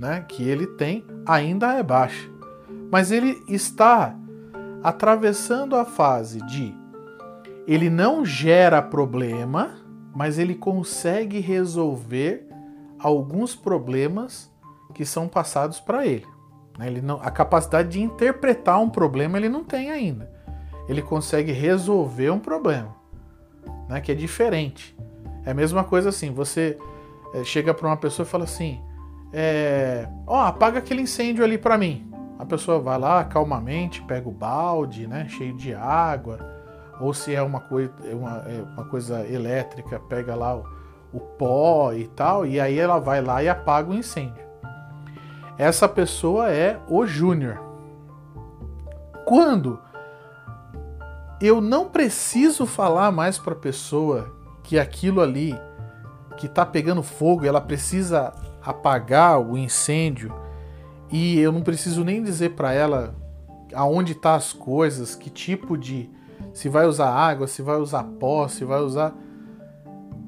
né, 0.00 0.24
que 0.26 0.42
ele 0.42 0.66
tem 0.66 1.06
ainda 1.24 1.74
é 1.74 1.82
baixa 1.82 2.32
mas 2.92 3.10
ele 3.10 3.42
está 3.48 4.14
atravessando 4.82 5.74
a 5.76 5.84
fase 5.86 6.42
de 6.42 6.74
ele 7.66 7.88
não 7.88 8.24
gera 8.24 8.82
problema, 8.82 9.82
mas 10.14 10.38
ele 10.38 10.54
consegue 10.54 11.40
resolver 11.40 12.46
alguns 12.98 13.54
problemas 13.54 14.50
que 14.94 15.04
são 15.04 15.28
passados 15.28 15.80
para 15.80 16.06
ele. 16.06 16.26
Né? 16.78 16.86
ele 16.86 17.00
não, 17.00 17.20
a 17.22 17.30
capacidade 17.30 17.90
de 17.90 18.00
interpretar 18.00 18.80
um 18.80 18.88
problema 18.88 19.38
ele 19.38 19.48
não 19.48 19.64
tem 19.64 19.90
ainda. 19.90 20.30
Ele 20.88 21.02
consegue 21.02 21.52
resolver 21.52 22.30
um 22.30 22.38
problema, 22.38 22.94
né? 23.88 24.00
que 24.00 24.12
é 24.12 24.14
diferente. 24.14 24.96
É 25.44 25.50
a 25.52 25.54
mesma 25.54 25.84
coisa 25.84 26.08
assim, 26.08 26.32
você 26.32 26.78
é, 27.34 27.44
chega 27.44 27.72
para 27.72 27.86
uma 27.86 27.96
pessoa 27.96 28.26
e 28.26 28.28
fala 28.28 28.44
assim, 28.44 28.80
é, 29.32 30.08
ó, 30.26 30.42
apaga 30.42 30.78
aquele 30.78 31.02
incêndio 31.02 31.44
ali 31.44 31.56
para 31.56 31.78
mim. 31.78 32.08
A 32.38 32.44
pessoa 32.44 32.80
vai 32.80 32.98
lá 32.98 33.24
calmamente, 33.24 34.02
pega 34.02 34.28
o 34.28 34.32
balde, 34.32 35.06
né, 35.06 35.26
cheio 35.28 35.56
de 35.56 35.72
água, 35.72 36.38
ou 37.02 37.12
se 37.12 37.34
é 37.34 37.42
uma, 37.42 37.60
coisa, 37.60 37.92
é 38.04 38.14
uma, 38.14 38.36
é 38.46 38.62
uma 38.62 38.84
coisa 38.84 39.26
elétrica, 39.26 39.98
pega 39.98 40.34
lá 40.34 40.56
o, 40.56 40.64
o 41.12 41.20
pó 41.20 41.92
e 41.92 42.06
tal, 42.06 42.46
e 42.46 42.60
aí 42.60 42.78
ela 42.78 42.98
vai 42.98 43.20
lá 43.20 43.42
e 43.42 43.48
apaga 43.48 43.90
o 43.90 43.94
incêndio. 43.94 44.44
Essa 45.58 45.88
pessoa 45.88 46.50
é 46.50 46.78
o 46.88 47.04
júnior. 47.04 47.60
Quando 49.26 49.80
eu 51.40 51.60
não 51.60 51.88
preciso 51.88 52.66
falar 52.66 53.10
mais 53.10 53.36
para 53.36 53.52
a 53.52 53.56
pessoa 53.56 54.32
que 54.62 54.78
aquilo 54.78 55.20
ali 55.20 55.58
que 56.36 56.46
está 56.46 56.64
pegando 56.64 57.02
fogo, 57.02 57.44
ela 57.44 57.60
precisa 57.60 58.32
apagar 58.64 59.40
o 59.40 59.58
incêndio 59.58 60.32
e 61.10 61.38
eu 61.40 61.50
não 61.50 61.62
preciso 61.62 62.04
nem 62.04 62.22
dizer 62.22 62.50
para 62.50 62.72
ela 62.72 63.14
aonde 63.74 64.14
tá 64.14 64.34
as 64.34 64.52
coisas, 64.52 65.14
que 65.14 65.28
tipo 65.28 65.76
de 65.76 66.08
se 66.52 66.68
vai 66.68 66.86
usar 66.86 67.10
água, 67.10 67.46
se 67.46 67.62
vai 67.62 67.76
usar 67.76 68.04
pó, 68.04 68.48
se 68.48 68.64
vai 68.64 68.80
usar 68.80 69.14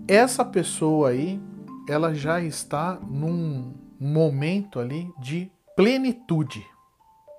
essa 0.07 0.45
pessoa 0.45 1.11
aí, 1.11 1.40
ela 1.88 2.14
já 2.14 2.40
está 2.40 2.99
num 3.02 3.75
momento 3.99 4.78
ali 4.78 5.12
de 5.19 5.50
plenitude, 5.76 6.64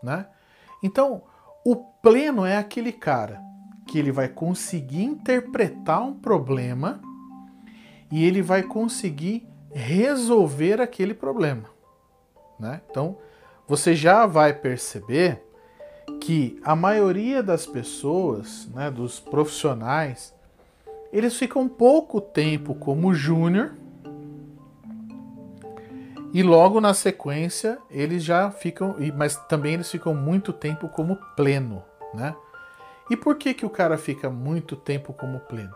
né? 0.01 0.27
Então, 0.84 1.24
o 1.63 1.75
pleno 1.75 2.46
é 2.46 2.58
aquele 2.58 2.92
cara 2.92 3.42
que 3.88 3.98
ele 3.98 4.12
vai 4.12 4.27
conseguir 4.27 5.04
interpretar 5.04 6.01
um 6.01 6.13
problema 6.13 7.01
e 8.12 8.24
ele 8.24 8.42
vai 8.42 8.63
conseguir 8.63 9.48
resolver 9.72 10.82
aquele 10.82 11.13
problema, 11.13 11.70
né? 12.60 12.82
Então, 12.89 13.18
você 13.68 13.96
já 13.96 14.25
vai 14.25 14.54
perceber 14.54 15.44
que 16.19 16.60
a 16.63 16.75
maioria 16.75 17.43
das 17.43 17.65
pessoas, 17.65 18.67
né, 18.74 18.89
dos 18.89 19.19
profissionais, 19.19 20.34
eles 21.12 21.36
ficam 21.38 21.67
pouco 21.67 22.19
tempo 22.19 22.75
como 22.75 23.13
júnior 23.13 23.74
e 26.34 26.43
logo 26.43 26.81
na 26.81 26.93
sequência 26.93 27.77
eles 27.89 28.24
já 28.24 28.51
ficam, 28.51 28.95
mas 29.15 29.38
também 29.48 29.75
eles 29.75 29.89
ficam 29.89 30.13
muito 30.13 30.51
tempo 30.51 30.89
como 30.89 31.15
pleno, 31.36 31.84
né? 32.13 32.36
E 33.10 33.15
por 33.15 33.36
que 33.36 33.53
que 33.53 33.65
o 33.65 33.69
cara 33.69 33.98
fica 33.98 34.29
muito 34.29 34.75
tempo 34.75 35.13
como 35.13 35.39
pleno? 35.39 35.75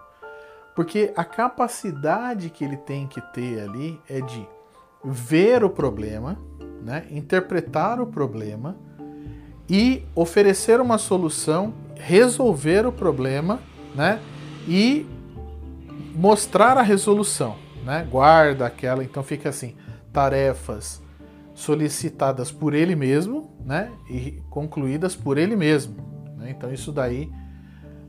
Porque 0.76 1.14
a 1.16 1.24
capacidade 1.24 2.50
que 2.50 2.64
ele 2.64 2.78
tem 2.78 3.08
que 3.08 3.22
ter 3.34 3.62
ali 3.62 4.02
é 4.10 4.20
de 4.20 4.48
ver 5.04 5.64
o 5.64 5.70
problema, 5.70 6.38
né? 6.82 7.06
interpretar 7.12 8.02
o 8.02 8.08
problema 8.08 8.76
e 9.70 10.04
oferecer 10.16 10.82
uma 10.82 10.98
solução, 10.98 11.74
resolver 11.96 12.86
o 12.86 12.92
problema, 12.92 13.60
né? 13.96 14.20
E 14.68 15.06
mostrar 16.16 16.78
a 16.78 16.82
resolução, 16.82 17.56
né? 17.86 18.08
Guarda 18.10 18.66
aquela, 18.66 19.04
então 19.04 19.22
fica 19.22 19.50
assim, 19.50 19.76
tarefas 20.12 21.02
solicitadas 21.54 22.52
por 22.52 22.74
ele 22.74 22.96
mesmo, 22.96 23.56
né? 23.64 23.92
E 24.10 24.42
concluídas 24.50 25.16
por 25.16 25.38
ele 25.38 25.56
mesmo. 25.56 25.96
Né? 26.38 26.52
Então 26.52 26.74
isso 26.74 26.92
daí 26.92 27.30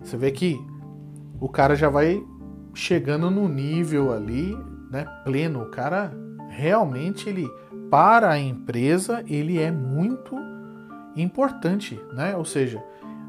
você 0.02 0.16
vê 0.16 0.30
que 0.30 0.58
o 1.38 1.48
cara 1.48 1.74
já 1.74 1.90
vai 1.90 2.22
chegando 2.72 3.30
no 3.30 3.48
nível 3.48 4.12
ali, 4.12 4.56
né? 4.90 5.04
Pleno. 5.24 5.62
O 5.62 5.70
cara 5.70 6.12
realmente 6.48 7.28
ele 7.28 7.48
para 7.90 8.30
a 8.30 8.38
empresa 8.38 9.22
ele 9.26 9.58
é 9.58 9.70
muito 9.70 10.36
importante, 11.16 12.00
né? 12.12 12.36
Ou 12.36 12.44
seja, 12.44 12.82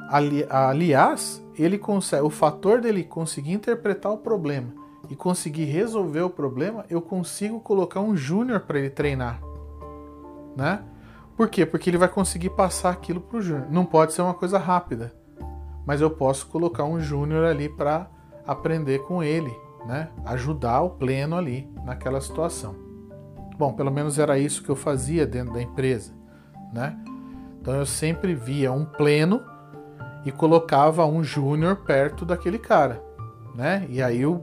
ali, 0.09 0.45
aliás, 0.49 1.43
ele 1.57 1.77
consegue, 1.77 2.23
o 2.23 2.29
fator 2.29 2.81
dele 2.81 3.03
conseguir 3.03 3.53
interpretar 3.53 4.11
o 4.11 4.17
problema 4.17 4.73
e 5.09 5.15
conseguir 5.15 5.65
resolver 5.65 6.21
o 6.21 6.29
problema, 6.29 6.85
eu 6.89 7.01
consigo 7.01 7.59
colocar 7.59 7.99
um 7.99 8.15
júnior 8.15 8.61
para 8.61 8.79
ele 8.79 8.89
treinar, 8.89 9.41
né? 10.55 10.83
Por 11.35 11.49
quê? 11.49 11.65
Porque 11.65 11.89
ele 11.89 11.97
vai 11.97 12.07
conseguir 12.07 12.51
passar 12.51 12.91
aquilo 12.91 13.19
para 13.19 13.37
o 13.37 13.41
júnior. 13.41 13.67
Não 13.71 13.85
pode 13.85 14.13
ser 14.13 14.21
uma 14.21 14.33
coisa 14.33 14.57
rápida, 14.57 15.13
mas 15.85 15.99
eu 16.01 16.09
posso 16.09 16.47
colocar 16.47 16.83
um 16.83 16.99
júnior 16.99 17.45
ali 17.45 17.67
para 17.67 18.07
aprender 18.45 18.99
com 18.99 19.23
ele, 19.23 19.51
né? 19.85 20.09
Ajudar 20.25 20.81
o 20.81 20.91
pleno 20.91 21.35
ali 21.35 21.69
naquela 21.83 22.21
situação. 22.21 22.75
Bom, 23.57 23.73
pelo 23.73 23.91
menos 23.91 24.19
era 24.19 24.37
isso 24.37 24.63
que 24.63 24.69
eu 24.69 24.75
fazia 24.75 25.25
dentro 25.25 25.53
da 25.53 25.61
empresa, 25.61 26.13
né? 26.73 26.97
Então 27.61 27.75
eu 27.75 27.85
sempre 27.85 28.33
via 28.33 28.71
um 28.71 28.83
pleno 28.83 29.41
e 30.25 30.31
colocava 30.31 31.05
um 31.05 31.23
júnior 31.23 31.77
perto 31.77 32.25
daquele 32.25 32.57
cara, 32.57 33.01
né? 33.55 33.85
E 33.87 34.01
aí 34.01 34.25
o, 34.25 34.41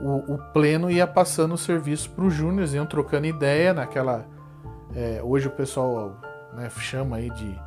o, 0.00 0.34
o 0.34 0.38
pleno 0.52 0.90
ia 0.90 1.06
passando 1.06 1.52
o 1.52 1.58
serviço 1.58 2.10
para 2.10 2.24
os 2.24 2.32
júniores, 2.32 2.72
iam 2.72 2.86
trocando 2.86 3.26
ideia 3.26 3.74
naquela. 3.74 4.24
É, 4.94 5.20
hoje 5.22 5.46
o 5.46 5.50
pessoal 5.50 6.16
né, 6.54 6.70
chama 6.70 7.16
aí 7.16 7.28
de 7.30 7.58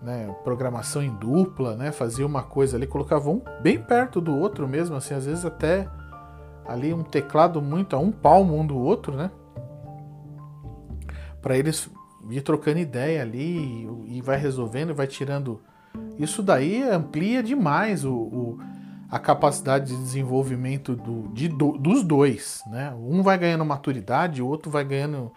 né, 0.00 0.32
programação 0.44 1.02
em 1.02 1.10
dupla, 1.10 1.74
né? 1.76 1.90
Fazia 1.90 2.24
uma 2.24 2.42
coisa 2.42 2.76
ali, 2.76 2.86
colocava 2.86 3.30
um 3.30 3.42
bem 3.60 3.78
perto 3.82 4.20
do 4.20 4.36
outro 4.36 4.68
mesmo, 4.68 4.94
assim, 4.94 5.14
às 5.14 5.26
vezes 5.26 5.44
até 5.44 5.88
ali 6.66 6.94
um 6.94 7.02
teclado 7.02 7.60
muito 7.60 7.96
a 7.96 7.98
um 7.98 8.12
palmo 8.12 8.56
um 8.56 8.64
do 8.64 8.78
outro, 8.78 9.16
né? 9.16 9.30
Para 11.40 11.56
eles 11.56 11.90
ir 12.30 12.42
trocando 12.42 12.78
ideia 12.78 13.22
ali 13.22 13.88
e 14.06 14.20
vai 14.20 14.36
resolvendo, 14.36 14.94
vai 14.94 15.06
tirando. 15.06 15.60
Isso 16.18 16.42
daí 16.42 16.82
amplia 16.82 17.42
demais 17.42 18.04
o, 18.04 18.14
o 18.14 18.58
a 19.12 19.18
capacidade 19.18 19.94
de 19.94 20.02
desenvolvimento 20.02 20.96
do, 20.96 21.28
de, 21.34 21.46
do, 21.46 21.72
dos 21.72 22.02
dois. 22.02 22.62
Né? 22.66 22.94
Um 22.98 23.22
vai 23.22 23.36
ganhando 23.36 23.62
maturidade, 23.62 24.40
o 24.40 24.46
outro 24.46 24.70
vai 24.70 24.86
ganhando 24.86 25.30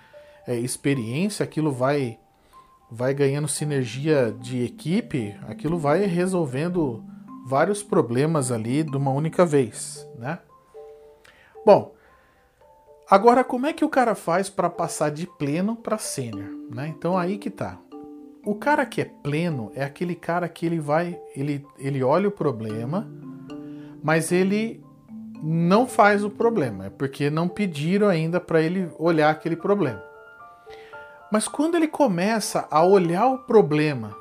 é, 0.48 0.56
experiência, 0.56 1.43
aquilo 1.43 1.74
vai, 1.74 2.17
vai 2.89 3.13
ganhando 3.13 3.50
sinergia 3.50 4.34
de 4.39 4.63
equipe, 4.63 5.36
aquilo 5.45 5.78
vai 5.78 6.06
resolvendo 6.06 7.04
vários 7.45 7.84
problemas 7.84 8.50
ali 8.50 8.82
de 8.82 8.95
uma 8.95 9.12
única 9.12 9.45
vez. 9.45 10.08
Né? 10.17 10.39
Bom, 11.65 11.94
Agora, 13.10 13.44
como 13.44 13.68
é 13.68 13.74
que 13.74 13.86
o 13.86 13.89
cara 13.89 14.15
faz 14.15 14.50
para 14.50 14.68
passar 14.68 15.12
de 15.12 15.28
pleno 15.28 15.76
para 15.76 15.98
sênior? 15.98 16.50
Né? 16.72 16.88
Então 16.88 17.15
aí 17.15 17.38
que 17.38 17.52
tá. 17.52 17.78
O 18.44 18.56
cara 18.56 18.84
que 18.86 19.00
é 19.00 19.06
pleno 19.06 19.72
é 19.76 19.84
aquele 19.84 20.15
cara 20.15 20.50
que 20.50 20.65
ele 20.65 20.80
vai, 20.80 21.20
ele, 21.36 21.65
ele 21.78 22.04
olha 22.04 22.28
o 22.28 22.32
problema, 22.32 23.08
mas 24.04 24.32
ele 24.32 24.84
não 25.41 25.88
faz 25.88 26.24
o 26.24 26.30
problema, 26.30 26.88
é 26.88 26.89
porque 26.89 27.30
não 27.30 27.48
pediram 27.48 28.08
ainda 28.08 28.39
para 28.39 28.62
ele 28.62 28.89
olhar 28.98 29.30
aquele 29.30 29.56
problema. 29.56 30.04
Mas 31.32 31.48
quando 31.48 31.76
ele 31.76 31.88
começa 31.88 32.68
a 32.72 32.84
olhar 32.84 33.28
o 33.28 33.39
problema 33.39 34.15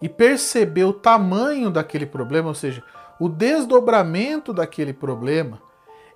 e 0.00 0.08
perceber 0.08 0.84
o 0.84 0.92
tamanho 0.92 1.70
daquele 1.70 2.06
problema, 2.06 2.48
ou 2.48 2.54
seja, 2.54 2.82
o 3.18 3.28
desdobramento 3.28 4.52
daquele 4.52 4.92
problema, 4.92 5.60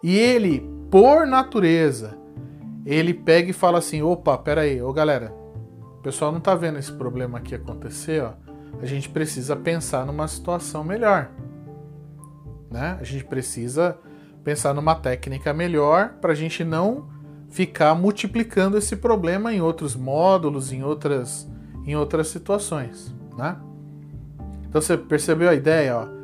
e 0.04 0.18
ele, 0.18 0.60
por 0.90 1.26
natureza, 1.26 2.14
ele 2.84 3.14
pega 3.14 3.48
e 3.48 3.54
fala 3.54 3.78
assim: 3.78 4.02
opa, 4.02 4.36
peraí, 4.36 4.82
ô 4.82 4.92
galera, 4.92 5.34
o 5.98 6.02
pessoal 6.02 6.30
não 6.30 6.40
tá 6.40 6.54
vendo 6.54 6.78
esse 6.78 6.92
problema 6.92 7.38
aqui 7.38 7.54
acontecer, 7.54 8.22
ó. 8.22 8.34
A 8.82 8.84
gente 8.84 9.08
precisa 9.08 9.56
pensar 9.56 10.04
numa 10.04 10.28
situação 10.28 10.84
melhor. 10.84 11.30
Né? 12.70 12.98
A 13.00 13.04
gente 13.04 13.24
precisa 13.24 13.96
pensar 14.42 14.74
numa 14.74 14.94
técnica 14.94 15.54
melhor 15.54 16.16
para 16.20 16.32
a 16.32 16.34
gente 16.34 16.62
não 16.64 17.08
ficar 17.48 17.94
multiplicando 17.94 18.76
esse 18.76 18.96
problema 18.96 19.54
em 19.54 19.62
outros 19.62 19.96
módulos, 19.96 20.70
em 20.70 20.82
outras, 20.82 21.48
em 21.86 21.96
outras 21.96 22.28
situações. 22.28 23.14
Né? 23.38 23.56
Então 24.68 24.82
você 24.82 24.98
percebeu 24.98 25.48
a 25.48 25.54
ideia? 25.54 25.96
Ó? 25.96 26.23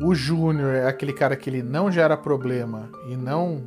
O 0.00 0.14
júnior 0.14 0.74
é 0.74 0.86
aquele 0.86 1.12
cara 1.12 1.36
que 1.36 1.48
ele 1.48 1.62
não 1.62 1.90
gera 1.90 2.16
problema 2.16 2.90
e 3.08 3.16
não 3.16 3.62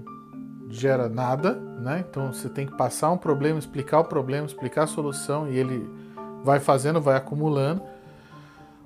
gera 0.69 1.07
nada, 1.07 1.53
né? 1.53 2.03
Então 2.07 2.33
você 2.33 2.49
tem 2.49 2.65
que 2.65 2.75
passar 2.75 3.11
um 3.11 3.17
problema, 3.17 3.57
explicar 3.57 3.99
o 3.99 4.03
problema, 4.03 4.45
explicar 4.45 4.83
a 4.83 4.87
solução 4.87 5.49
e 5.49 5.57
ele 5.57 5.89
vai 6.43 6.59
fazendo, 6.59 7.01
vai 7.01 7.15
acumulando. 7.15 7.81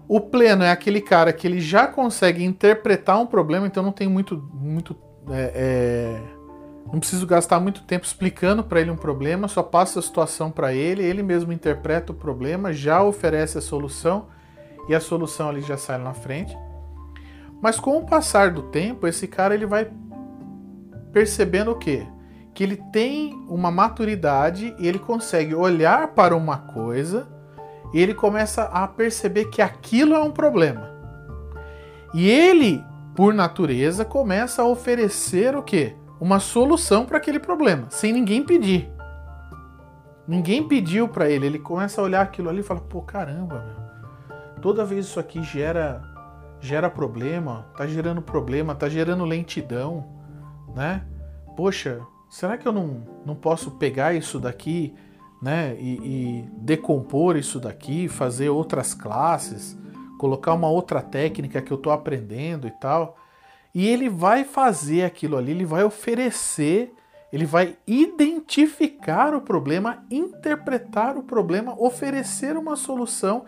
O 0.07 0.19
pleno 0.19 0.63
é 0.63 0.71
aquele 0.71 1.01
cara 1.01 1.31
que 1.31 1.47
ele 1.47 1.59
já 1.59 1.87
consegue 1.87 2.43
interpretar 2.43 3.19
um 3.19 3.25
problema, 3.25 3.65
então 3.65 3.81
não 3.81 3.91
tem 3.91 4.07
muito, 4.07 4.37
muito, 4.53 4.95
é, 5.29 5.51
é, 5.55 6.21
não 6.91 6.99
preciso 6.99 7.25
gastar 7.25 7.59
muito 7.59 7.83
tempo 7.83 8.05
explicando 8.05 8.63
para 8.63 8.81
ele 8.81 8.91
um 8.91 8.97
problema, 8.97 9.47
só 9.47 9.63
passa 9.63 9.99
a 9.99 10.01
situação 10.01 10.51
para 10.51 10.73
ele, 10.73 11.01
ele 11.01 11.23
mesmo 11.23 11.53
interpreta 11.53 12.11
o 12.11 12.15
problema, 12.15 12.73
já 12.73 13.01
oferece 13.01 13.57
a 13.57 13.61
solução 13.61 14.27
e 14.89 14.93
a 14.93 14.99
solução 14.99 15.49
ali 15.49 15.61
já 15.61 15.77
sai 15.77 15.97
na 15.97 16.13
frente. 16.13 16.57
Mas 17.61 17.79
com 17.79 17.97
o 17.97 18.05
passar 18.05 18.51
do 18.51 18.63
tempo, 18.63 19.07
esse 19.07 19.27
cara 19.27 19.53
ele 19.53 19.65
vai 19.65 19.89
percebendo 21.13 21.71
o 21.71 21.77
quê? 21.77 22.07
Que 22.53 22.63
ele 22.63 22.77
tem 22.91 23.33
uma 23.47 23.69
maturidade 23.69 24.75
e 24.79 24.87
ele 24.87 24.99
consegue 24.99 25.53
olhar 25.53 26.09
para 26.09 26.35
uma 26.35 26.57
coisa 26.57 27.27
e 27.93 28.01
ele 28.01 28.13
começa 28.13 28.63
a 28.63 28.87
perceber 28.87 29.45
que 29.45 29.61
aquilo 29.61 30.15
é 30.15 30.23
um 30.23 30.31
problema. 30.31 30.89
E 32.13 32.29
ele, 32.29 32.83
por 33.15 33.33
natureza, 33.33 34.03
começa 34.03 34.61
a 34.61 34.67
oferecer 34.67 35.55
o 35.55 35.63
quê? 35.63 35.95
Uma 36.19 36.39
solução 36.39 37.05
para 37.05 37.17
aquele 37.17 37.39
problema, 37.39 37.87
sem 37.89 38.11
ninguém 38.11 38.43
pedir. 38.43 38.89
Ninguém 40.27 40.67
pediu 40.67 41.07
para 41.07 41.29
ele, 41.29 41.45
ele 41.45 41.59
começa 41.59 41.99
a 41.99 42.03
olhar 42.03 42.21
aquilo 42.21 42.49
ali 42.49 42.59
e 42.59 42.63
fala: 42.63 42.79
"Pô, 42.79 43.01
caramba, 43.01 43.63
meu. 43.65 43.91
Toda 44.61 44.85
vez 44.85 45.05
isso 45.05 45.19
aqui 45.19 45.41
gera 45.41 46.10
gera 46.61 46.89
problema, 46.89 47.67
tá 47.75 47.87
gerando 47.87 48.21
problema, 48.21 48.75
tá 48.75 48.87
gerando 48.87 49.25
lentidão, 49.25 50.07
né? 50.75 51.03
Poxa, 51.57 52.01
será 52.29 52.57
que 52.57 52.67
eu 52.67 52.71
não, 52.71 53.03
não 53.25 53.35
posso 53.35 53.71
pegar 53.71 54.13
isso 54.13 54.39
daqui, 54.39 54.93
né? 55.41 55.75
E, 55.79 55.95
e 55.95 56.49
decompor 56.57 57.35
isso 57.35 57.59
daqui, 57.59 58.07
fazer 58.07 58.49
outras 58.49 58.93
classes, 58.93 59.77
colocar 60.19 60.53
uma 60.53 60.69
outra 60.69 61.01
técnica 61.01 61.61
que 61.61 61.71
eu 61.71 61.77
tô 61.77 61.89
aprendendo 61.89 62.67
e 62.67 62.71
tal. 62.71 63.17
E 63.73 63.87
ele 63.87 64.07
vai 64.07 64.43
fazer 64.43 65.03
aquilo 65.03 65.37
ali, 65.37 65.51
ele 65.51 65.65
vai 65.65 65.83
oferecer, 65.83 66.93
ele 67.33 67.45
vai 67.45 67.75
identificar 67.87 69.33
o 69.33 69.41
problema, 69.41 70.05
interpretar 70.11 71.17
o 71.17 71.23
problema, 71.23 71.73
oferecer 71.81 72.55
uma 72.55 72.75
solução 72.75 73.45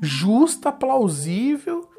justa, 0.00 0.72
plausível 0.72 1.91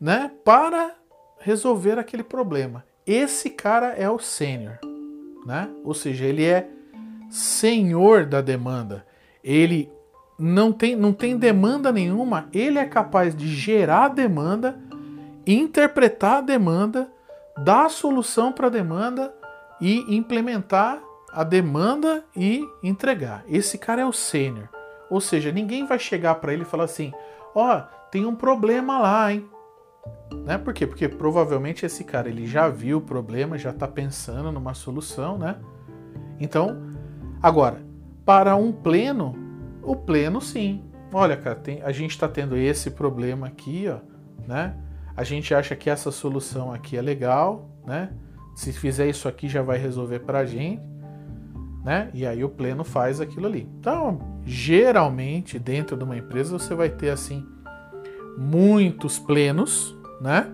né, 0.00 0.30
para 0.44 0.94
resolver 1.40 1.98
aquele 1.98 2.22
problema. 2.22 2.84
Esse 3.06 3.50
cara 3.50 3.88
é 3.88 4.08
o 4.08 4.18
sênior, 4.18 4.78
né? 5.44 5.68
Ou 5.84 5.94
seja, 5.94 6.24
ele 6.24 6.44
é 6.44 6.68
senhor 7.30 8.24
da 8.24 8.40
demanda. 8.40 9.06
Ele 9.42 9.90
não 10.38 10.72
tem, 10.72 10.96
não 10.96 11.12
tem 11.12 11.36
demanda 11.36 11.92
nenhuma, 11.92 12.48
ele 12.52 12.78
é 12.78 12.86
capaz 12.86 13.34
de 13.34 13.48
gerar 13.48 14.08
demanda 14.08 14.78
interpretar 15.46 16.38
a 16.38 16.40
demanda, 16.40 17.10
dar 17.58 17.86
a 17.86 17.90
solução 17.90 18.52
para 18.52 18.68
a 18.68 18.70
demanda 18.70 19.34
e 19.80 20.14
implementar 20.14 21.00
a 21.32 21.44
demanda 21.44 22.24
e 22.36 22.66
entregar. 22.82 23.44
Esse 23.48 23.78
cara 23.78 24.02
é 24.02 24.06
o 24.06 24.12
sênior. 24.12 24.68
Ou 25.08 25.20
seja, 25.20 25.50
ninguém 25.50 25.86
vai 25.86 25.98
chegar 25.98 26.36
para 26.36 26.52
ele 26.52 26.62
e 26.62 26.66
falar 26.66 26.84
assim: 26.84 27.12
"Ó, 27.54 27.76
oh, 27.76 27.82
tem 28.10 28.24
um 28.24 28.34
problema 28.34 28.98
lá, 28.98 29.32
hein?" 29.32 29.48
Né? 30.44 30.58
Por 30.58 30.72
quê? 30.72 30.86
Porque 30.86 31.08
provavelmente 31.08 31.84
esse 31.84 32.04
cara 32.04 32.28
ele 32.28 32.46
já 32.46 32.68
viu 32.68 32.98
o 32.98 33.00
problema, 33.00 33.58
já 33.58 33.70
está 33.70 33.86
pensando 33.86 34.50
numa 34.50 34.74
solução, 34.74 35.36
né? 35.38 35.56
Então, 36.38 36.80
agora, 37.42 37.82
para 38.24 38.56
um 38.56 38.72
pleno, 38.72 39.36
o 39.82 39.94
pleno 39.94 40.40
sim. 40.40 40.84
Olha, 41.12 41.36
cara, 41.36 41.56
tem, 41.56 41.82
a 41.82 41.92
gente 41.92 42.12
está 42.12 42.28
tendo 42.28 42.56
esse 42.56 42.90
problema 42.90 43.46
aqui, 43.46 43.86
ó, 43.88 43.98
né? 44.46 44.76
A 45.16 45.24
gente 45.24 45.54
acha 45.54 45.76
que 45.76 45.90
essa 45.90 46.10
solução 46.10 46.72
aqui 46.72 46.96
é 46.96 47.02
legal, 47.02 47.68
né? 47.86 48.12
Se 48.54 48.72
fizer 48.72 49.08
isso 49.08 49.28
aqui 49.28 49.48
já 49.48 49.62
vai 49.62 49.78
resolver 49.78 50.20
para 50.20 50.40
a 50.40 50.44
gente, 50.44 50.82
né? 51.84 52.10
E 52.14 52.26
aí 52.26 52.44
o 52.44 52.48
pleno 52.48 52.84
faz 52.84 53.20
aquilo 53.20 53.46
ali. 53.46 53.68
Então, 53.78 54.40
geralmente 54.44 55.58
dentro 55.58 55.96
de 55.96 56.04
uma 56.04 56.16
empresa 56.16 56.58
você 56.58 56.74
vai 56.74 56.88
ter 56.88 57.10
assim 57.10 57.46
muitos 58.40 59.18
plenos, 59.18 59.94
né? 60.18 60.50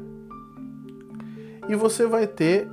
E 1.68 1.76
você 1.76 2.04
vai 2.04 2.26
ter 2.26 2.68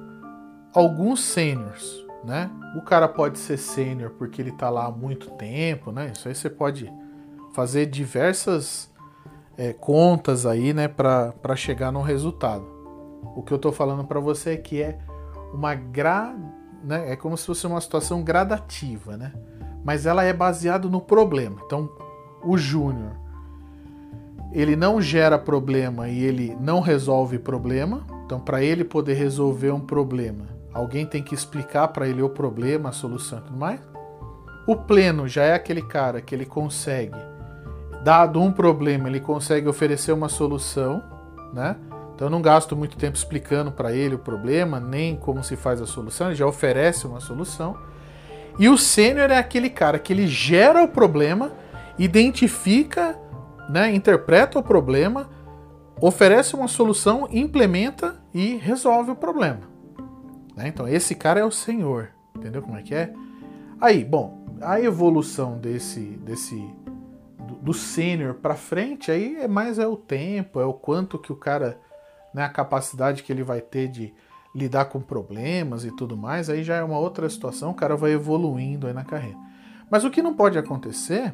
alguns 0.74 1.24
sêniors, 1.24 2.04
né? 2.24 2.50
O 2.76 2.82
cara 2.82 3.08
pode 3.08 3.38
ser 3.38 3.58
sênior 3.58 4.10
porque 4.18 4.42
ele 4.42 4.50
está 4.50 4.72
lá 4.72 4.88
há 4.88 4.92
muito 4.92 5.30
tempo, 5.32 5.92
né? 5.92 6.12
Isso 6.16 6.28
aí 6.28 6.34
você 6.34 6.50
pode 6.50 6.92
fazer 7.54 7.86
diversas 7.86 8.92
é, 9.56 9.72
contas 9.72 10.48
aí, 10.48 10.74
né, 10.74 10.88
para 10.88 11.56
chegar 11.56 11.92
no 11.92 12.02
resultado. 12.02 12.66
O 13.36 13.44
que 13.44 13.54
eu 13.54 13.58
estou 13.58 13.72
falando 13.72 14.04
para 14.04 14.20
você 14.20 14.54
é 14.54 14.58
que 14.58 14.82
é 14.82 14.98
uma 15.54 15.76
gra, 15.76 16.36
né, 16.84 17.12
é 17.12 17.16
como 17.16 17.38
se 17.38 17.46
fosse 17.46 17.68
uma 17.68 17.80
situação 17.80 18.24
gradativa, 18.24 19.16
né? 19.16 19.32
Mas 19.84 20.08
ela 20.08 20.24
é 20.24 20.34
baseada 20.34 20.90
no 20.90 21.00
problema. 21.00 21.62
Então, 21.66 21.88
o 22.44 22.58
júnior 22.58 23.23
ele 24.54 24.76
não 24.76 25.02
gera 25.02 25.40
problema 25.40 26.08
e 26.08 26.24
ele 26.24 26.56
não 26.60 26.80
resolve 26.80 27.40
problema. 27.40 28.06
Então, 28.26 28.40
para 28.40 28.64
ele 28.64 28.84
poder 28.84 29.16
resolver 29.16 29.72
um 29.72 29.80
problema, 29.80 30.46
alguém 30.72 31.06
tem 31.06 31.24
que 31.24 31.34
explicar 31.34 31.88
para 31.90 32.08
ele 32.08 32.22
o 32.22 32.30
problema, 32.30 32.90
a 32.90 32.92
solução 32.92 33.40
e 33.40 33.42
tudo 33.42 33.58
mais. 33.58 33.80
O 34.68 34.76
pleno 34.76 35.28
já 35.28 35.44
é 35.44 35.54
aquele 35.54 35.82
cara 35.82 36.22
que 36.22 36.34
ele 36.34 36.46
consegue, 36.46 37.18
dado 38.04 38.40
um 38.40 38.52
problema, 38.52 39.10
ele 39.10 39.20
consegue 39.20 39.68
oferecer 39.68 40.12
uma 40.12 40.30
solução, 40.30 41.04
né? 41.52 41.76
Então 42.16 42.28
eu 42.28 42.32
não 42.32 42.42
gasto 42.42 42.76
muito 42.76 42.96
tempo 42.96 43.18
explicando 43.18 43.72
para 43.72 43.92
ele 43.92 44.16
o 44.16 44.20
problema, 44.20 44.80
nem 44.80 45.16
como 45.16 45.44
se 45.44 45.56
faz 45.56 45.82
a 45.82 45.86
solução, 45.86 46.28
ele 46.28 46.36
já 46.36 46.46
oferece 46.46 47.08
uma 47.08 47.20
solução. 47.20 47.76
E 48.60 48.70
o 48.70 48.78
sênior 48.78 49.32
é 49.32 49.38
aquele 49.38 49.70
cara 49.70 49.98
que 49.98 50.14
ele 50.14 50.28
gera 50.28 50.84
o 50.84 50.88
problema, 50.88 51.52
identifica 51.98 53.18
né, 53.74 53.92
interpreta 53.92 54.60
o 54.60 54.64
problema, 54.64 55.28
oferece 56.00 56.56
uma 56.56 56.68
solução, 56.68 57.28
implementa 57.32 58.22
e 58.32 58.56
resolve 58.56 59.10
o 59.10 59.16
problema. 59.16 59.62
Né? 60.56 60.68
Então 60.68 60.88
esse 60.88 61.16
cara 61.16 61.40
é 61.40 61.44
o 61.44 61.50
Senhor, 61.50 62.10
entendeu 62.38 62.62
como 62.62 62.78
é 62.78 62.84
que 62.84 62.94
é? 62.94 63.12
Aí, 63.82 64.06
bom, 64.06 64.46
a 64.62 64.80
evolução 64.80 65.58
desse 65.58 66.02
desse 66.02 66.56
do, 67.64 67.74
sênior 67.74 68.36
para 68.36 68.54
frente 68.54 69.10
aí 69.10 69.38
é 69.38 69.48
mais 69.48 69.80
é 69.80 69.88
o 69.88 69.98
tempo, 69.98 70.60
é 70.60 70.66
o 70.66 70.74
quanto 70.74 71.18
que 71.18 71.32
o 71.32 71.36
cara, 71.36 71.80
né, 72.32 72.44
a 72.44 72.50
capacidade 72.50 73.24
que 73.24 73.34
ele 73.34 73.44
vai 73.44 73.60
ter 73.60 73.88
de 73.88 74.14
lidar 74.54 74.86
com 74.86 75.02
problemas 75.02 75.84
e 75.84 75.90
tudo 75.96 76.16
mais, 76.16 76.48
aí 76.48 76.64
já 76.64 76.76
é 76.76 76.84
uma 76.84 77.00
outra 77.00 77.28
situação, 77.28 77.72
o 77.72 77.76
cara 77.76 77.96
vai 77.96 78.12
evoluindo 78.12 78.86
aí 78.86 78.94
na 78.94 79.04
carreira. 79.04 79.38
Mas 79.90 80.04
o 80.04 80.12
que 80.12 80.22
não 80.22 80.36
pode 80.36 80.60
acontecer 80.60 81.34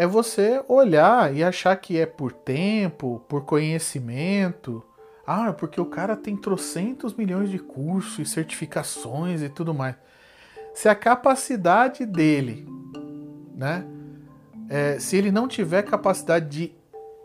é 0.00 0.06
você 0.06 0.64
olhar 0.66 1.36
e 1.36 1.44
achar 1.44 1.76
que 1.76 1.98
é 1.98 2.06
por 2.06 2.32
tempo, 2.32 3.22
por 3.28 3.44
conhecimento. 3.44 4.82
Ah, 5.26 5.52
porque 5.52 5.78
o 5.78 5.84
cara 5.84 6.16
tem 6.16 6.34
trocentos 6.34 7.12
milhões 7.12 7.50
de 7.50 7.58
cursos 7.58 8.18
e 8.18 8.24
certificações 8.24 9.42
e 9.42 9.50
tudo 9.50 9.74
mais. 9.74 9.94
Se 10.72 10.88
a 10.88 10.94
capacidade 10.94 12.06
dele, 12.06 12.66
né? 13.54 13.84
É, 14.70 14.98
se 14.98 15.18
ele 15.18 15.30
não 15.30 15.46
tiver 15.46 15.82
capacidade 15.82 16.48
de 16.48 16.74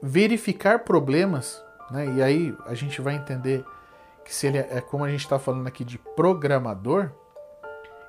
verificar 0.04 0.80
problemas, 0.80 1.64
né? 1.90 2.14
E 2.18 2.22
aí 2.22 2.54
a 2.66 2.74
gente 2.74 3.00
vai 3.00 3.16
entender 3.16 3.64
que 4.26 4.36
se 4.36 4.48
ele 4.48 4.58
é, 4.58 4.68
é 4.70 4.82
como 4.82 5.06
a 5.06 5.10
gente 5.10 5.22
está 5.22 5.40
falando 5.40 5.68
aqui 5.68 5.86
de 5.86 5.98
programador, 5.98 7.10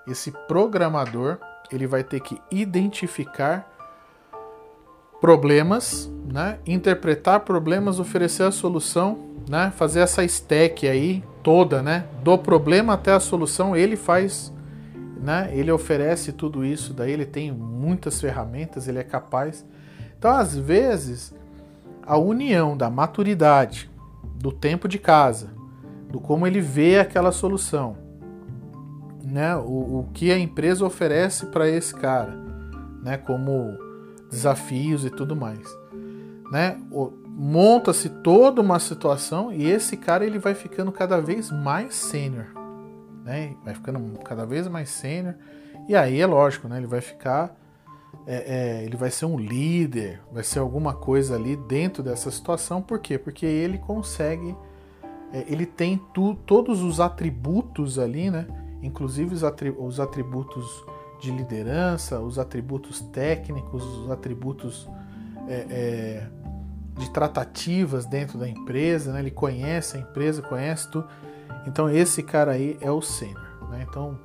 esse 0.09 0.33
programador 0.48 1.38
ele 1.70 1.87
vai 1.87 2.02
ter 2.02 2.18
que 2.18 2.37
identificar 2.50 3.76
problemas, 5.20 6.11
né? 6.33 6.59
interpretar 6.66 7.40
problemas, 7.40 7.98
oferecer 7.98 8.42
a 8.42 8.50
solução, 8.50 9.18
né? 9.48 9.72
fazer 9.74 10.00
essa 10.00 10.24
stack 10.24 10.87
aí 10.87 11.22
toda, 11.42 11.83
né? 11.83 12.07
do 12.22 12.37
problema 12.37 12.94
até 12.94 13.12
a 13.12 13.20
solução, 13.20 13.76
ele 13.76 13.96
faz, 13.96 14.52
né? 15.22 15.50
ele 15.52 15.70
oferece 15.70 16.33
tudo 16.33 16.64
isso, 16.64 16.92
daí 16.92 17.12
ele 17.12 17.26
tem 17.26 17.50
muitas 17.50 18.20
ferramentas, 18.20 18.88
ele 18.88 18.98
é 18.98 19.05
capaz. 19.05 19.64
Então, 20.18 20.31
às 20.31 20.57
vezes, 20.57 21.35
a 22.02 22.16
união 22.18 22.76
da 22.76 22.90
maturidade, 22.90 23.90
do 24.35 24.52
tempo 24.52 24.87
de 24.87 24.98
casa, 24.98 25.50
do 26.11 26.20
como 26.20 26.46
ele 26.46 26.61
vê 26.61 26.98
aquela 26.98 27.33
solução, 27.33 27.96
né? 29.24 29.57
o, 29.57 30.00
o 30.00 30.09
que 30.12 30.31
a 30.31 30.38
empresa 30.38 30.85
oferece 30.85 31.46
para 31.46 31.68
esse 31.68 31.94
cara, 31.94 32.37
né? 33.02 33.16
como 33.16 33.86
desafios 34.31 35.05
e 35.05 35.11
tudo 35.11 35.37
mais, 35.37 35.67
né? 36.51 36.81
Monta-se 37.29 38.09
toda 38.09 38.62
uma 38.62 38.79
situação 38.79 39.53
e 39.53 39.69
esse 39.69 39.97
cara 39.97 40.25
ele 40.25 40.39
vai 40.39 40.55
ficando 40.55 40.91
cada 40.91 41.21
vez 41.21 41.51
mais 41.51 41.95
sênior, 41.95 42.47
né? 43.25 43.55
Vai 43.65 43.75
ficando 43.75 44.19
cada 44.21 44.47
vez 44.47 44.67
mais 44.69 44.89
sênior 44.89 45.35
e 45.89 45.95
aí 45.95 46.21
é 46.21 46.27
lógico, 46.27 46.67
né? 46.67 46.79
Ele 46.79 46.87
vai 46.87 47.01
ficar, 47.01 47.57
é, 48.27 48.81
é, 48.81 48.85
ele 48.85 48.97
vai 48.97 49.11
ser 49.11 49.27
um 49.27 49.39
líder, 49.39 50.21
vai 50.33 50.43
ser 50.43 50.59
alguma 50.59 50.95
coisa 50.95 51.37
ali 51.37 51.57
dentro 51.57 52.03
dessa 52.03 52.31
situação. 52.31 52.83
Por 52.83 52.99
quê? 52.99 53.19
Porque 53.19 53.47
ele 53.47 53.79
consegue, 53.79 54.57
é, 55.33 55.45
ele 55.47 55.65
tem 55.65 56.01
tu, 56.12 56.35
todos 56.47 56.83
os 56.83 56.99
atributos 56.99 57.99
ali, 57.99 58.31
né? 58.31 58.47
Inclusive 58.83 59.35
os 59.79 60.01
atributos 60.01 60.85
de 61.20 61.31
liderança, 61.31 62.20
os 62.20 62.38
atributos 62.38 63.00
técnicos, 63.00 63.83
os 63.85 64.11
atributos 64.11 64.88
é, 65.48 65.66
é, 65.70 66.26
de 66.98 67.11
tratativas 67.11 68.07
dentro 68.07 68.38
da 68.38 68.48
empresa, 68.48 69.12
né? 69.12 69.20
ele 69.20 69.31
conhece 69.31 69.96
a 69.96 70.00
empresa, 70.00 70.42
conhece 70.42 70.90
tudo. 70.90 71.09
Então 71.66 71.88
esse 71.90 72.22
cara 72.22 72.52
aí 72.52 72.76
é 72.81 72.90
o 72.90 73.00
sênior. 73.00 73.68
Né? 73.70 73.87
Então 73.88 74.18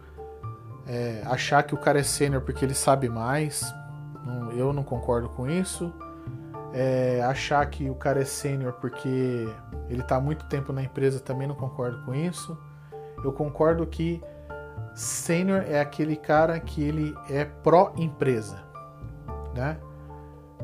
é, 0.88 1.21
achar 1.25 1.63
que 1.63 1.73
o 1.73 1.77
cara 1.77 1.99
é 1.99 2.04
sênior 2.04 2.41
porque 2.41 2.65
ele 2.65 2.73
sabe 2.73 3.08
mais, 3.08 3.73
não, 4.25 4.51
eu 4.51 4.73
não 4.73 4.84
concordo 4.84 5.30
com 5.30 5.49
isso. 5.49 5.93
É, 6.73 7.21
achar 7.23 7.65
que 7.65 7.89
o 7.89 7.95
cara 7.95 8.21
é 8.21 8.25
sênior 8.25 8.73
porque 8.73 9.47
ele 9.89 10.01
está 10.01 10.21
muito 10.21 10.45
tempo 10.45 10.71
na 10.71 10.82
empresa 10.82 11.19
também 11.19 11.47
não 11.47 11.56
concordo 11.56 12.04
com 12.06 12.13
isso. 12.15 12.58
Eu 13.23 13.32
concordo 13.34 13.86
que 13.86 14.21
Sênior 14.93 15.63
é 15.67 15.80
aquele 15.80 16.15
cara 16.15 16.60
que 16.60 16.84
ele 16.84 17.15
é 17.30 17.45
pró-empresa, 17.45 18.62
né? 19.56 19.77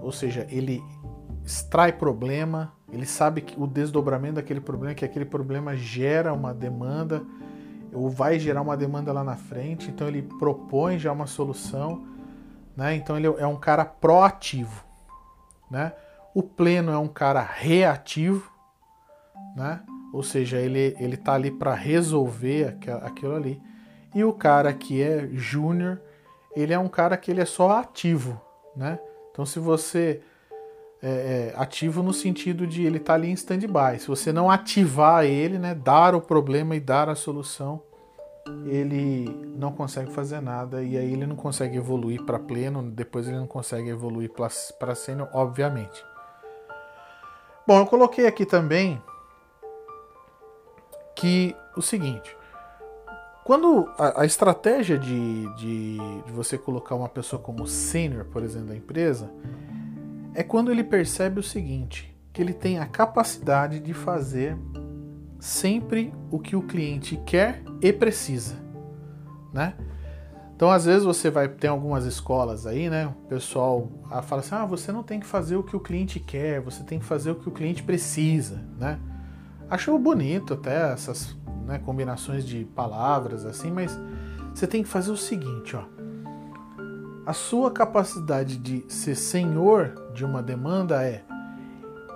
Ou 0.01 0.11
seja, 0.11 0.45
ele 0.49 0.83
extrai 1.43 1.93
problema, 1.93 2.73
ele 2.91 3.05
sabe 3.05 3.41
que 3.41 3.59
o 3.59 3.65
desdobramento 3.65 4.35
daquele 4.35 4.59
problema, 4.59 4.93
que 4.93 5.05
aquele 5.05 5.25
problema 5.25 5.75
gera 5.75 6.33
uma 6.33 6.53
demanda, 6.53 7.23
ou 7.93 8.09
vai 8.09 8.37
gerar 8.37 8.61
uma 8.61 8.75
demanda 8.75 9.13
lá 9.13 9.23
na 9.23 9.35
frente, 9.35 9.89
então 9.89 10.07
ele 10.07 10.21
propõe 10.21 10.99
já 10.99 11.11
uma 11.11 11.25
solução, 11.25 12.05
né? 12.75 12.95
Então 12.95 13.17
ele 13.17 13.27
é 13.27 13.47
um 13.47 13.55
cara 13.55 13.85
proativo, 13.85 14.83
né? 15.71 15.93
O 16.35 16.43
pleno 16.43 16.91
é 16.91 16.97
um 16.97 17.07
cara 17.07 17.41
reativo, 17.41 18.51
né? 19.55 19.81
Ou 20.13 20.21
seja, 20.21 20.57
ele 20.57 20.95
ele 20.99 21.17
tá 21.17 21.33
ali 21.33 21.49
para 21.49 21.73
resolver 21.73 22.77
aquilo 23.03 23.35
ali. 23.35 23.61
E 24.15 24.23
o 24.23 24.33
cara 24.33 24.73
que 24.73 25.01
é 25.01 25.27
júnior, 25.33 26.01
ele 26.55 26.73
é 26.73 26.79
um 26.79 26.87
cara 26.87 27.17
que 27.17 27.29
ele 27.29 27.41
é 27.41 27.45
só 27.45 27.71
ativo, 27.71 28.41
né? 28.75 28.99
Então 29.31 29.45
se 29.45 29.59
você 29.59 30.21
é, 31.01 31.09
é, 31.09 31.53
ativo 31.55 32.01
no 32.01 32.11
sentido 32.11 32.65
de 32.65 32.83
ele 32.83 32.97
estar 32.97 33.13
tá 33.13 33.15
ali 33.15 33.29
em 33.29 33.33
stand-by. 33.33 33.99
Se 33.99 34.07
você 34.07 34.31
não 34.31 34.49
ativar 34.49 35.25
ele, 35.25 35.59
né, 35.59 35.75
dar 35.75 36.15
o 36.15 36.21
problema 36.21 36.75
e 36.75 36.79
dar 36.79 37.09
a 37.09 37.15
solução, 37.15 37.81
ele 38.65 39.29
não 39.57 39.71
consegue 39.71 40.11
fazer 40.11 40.41
nada 40.41 40.81
e 40.81 40.97
aí 40.97 41.13
ele 41.13 41.25
não 41.25 41.35
consegue 41.35 41.77
evoluir 41.77 42.23
para 42.23 42.39
pleno, 42.39 42.81
depois 42.81 43.27
ele 43.27 43.37
não 43.37 43.47
consegue 43.47 43.89
evoluir 43.89 44.31
para 44.31 44.95
sênior, 44.95 45.29
obviamente. 45.33 46.03
Bom, 47.67 47.79
eu 47.79 47.85
coloquei 47.85 48.25
aqui 48.25 48.45
também 48.45 49.01
que 51.15 51.55
o 51.75 51.81
seguinte, 51.81 52.36
quando 53.47 53.89
a, 53.97 54.23
a 54.23 54.25
estratégia 54.25 54.99
de, 54.99 55.55
de, 55.55 55.97
de, 56.25 56.31
você 56.33 56.57
colocar 56.57 56.95
uma 56.95 57.07
pessoa 57.07 57.41
como 57.41 57.65
sênior, 57.65 58.25
por 58.25 58.43
exemplo, 58.43 58.67
da 58.67 58.75
empresa, 58.75 59.31
é 60.35 60.43
quando 60.43 60.69
ele 60.69 60.83
percebe 60.83 61.39
o 61.39 61.43
seguinte, 61.43 62.13
que 62.33 62.41
ele 62.41 62.51
tem 62.51 62.77
a 62.77 62.85
capacidade 62.85 63.79
de 63.79 63.93
fazer 63.93 64.57
sempre 65.39 66.13
o 66.29 66.39
que 66.39 66.57
o 66.57 66.61
cliente 66.61 67.15
quer 67.25 67.63
e 67.81 67.93
precisa, 67.93 68.57
né? 69.53 69.75
Então, 70.53 70.69
às 70.69 70.83
vezes 70.83 71.05
você 71.05 71.29
vai 71.29 71.47
ter 71.47 71.67
algumas 71.67 72.03
escolas 72.03 72.67
aí, 72.67 72.89
né? 72.89 73.07
O 73.07 73.27
pessoal 73.29 73.89
fala 74.23 74.41
assim: 74.41 74.55
"Ah, 74.55 74.65
você 74.65 74.91
não 74.91 75.03
tem 75.03 75.21
que 75.21 75.25
fazer 75.25 75.55
o 75.55 75.63
que 75.63 75.75
o 75.75 75.79
cliente 75.79 76.19
quer, 76.19 76.59
você 76.59 76.83
tem 76.83 76.99
que 76.99 77.05
fazer 77.05 77.31
o 77.31 77.35
que 77.35 77.47
o 77.47 77.51
cliente 77.53 77.81
precisa", 77.81 78.61
né? 78.77 78.99
Acho 79.69 79.97
bonito 79.97 80.53
até 80.53 80.91
essas 80.91 81.33
né, 81.67 81.77
combinações 81.77 82.45
de 82.45 82.63
palavras 82.63 83.45
assim, 83.45 83.69
mas 83.69 83.99
você 84.53 84.65
tem 84.65 84.81
que 84.81 84.89
fazer 84.89 85.11
o 85.11 85.17
seguinte, 85.17 85.75
ó. 85.75 85.83
A 87.25 87.33
sua 87.33 87.69
capacidade 87.69 88.57
de 88.57 88.85
ser 88.87 89.13
senhor 89.13 90.11
de 90.13 90.23
uma 90.23 90.41
demanda 90.41 91.03
é 91.03 91.25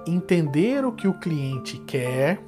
entender 0.08 0.86
o 0.86 0.94
que 0.94 1.06
o 1.06 1.14
cliente 1.14 1.78
quer, 1.80 2.42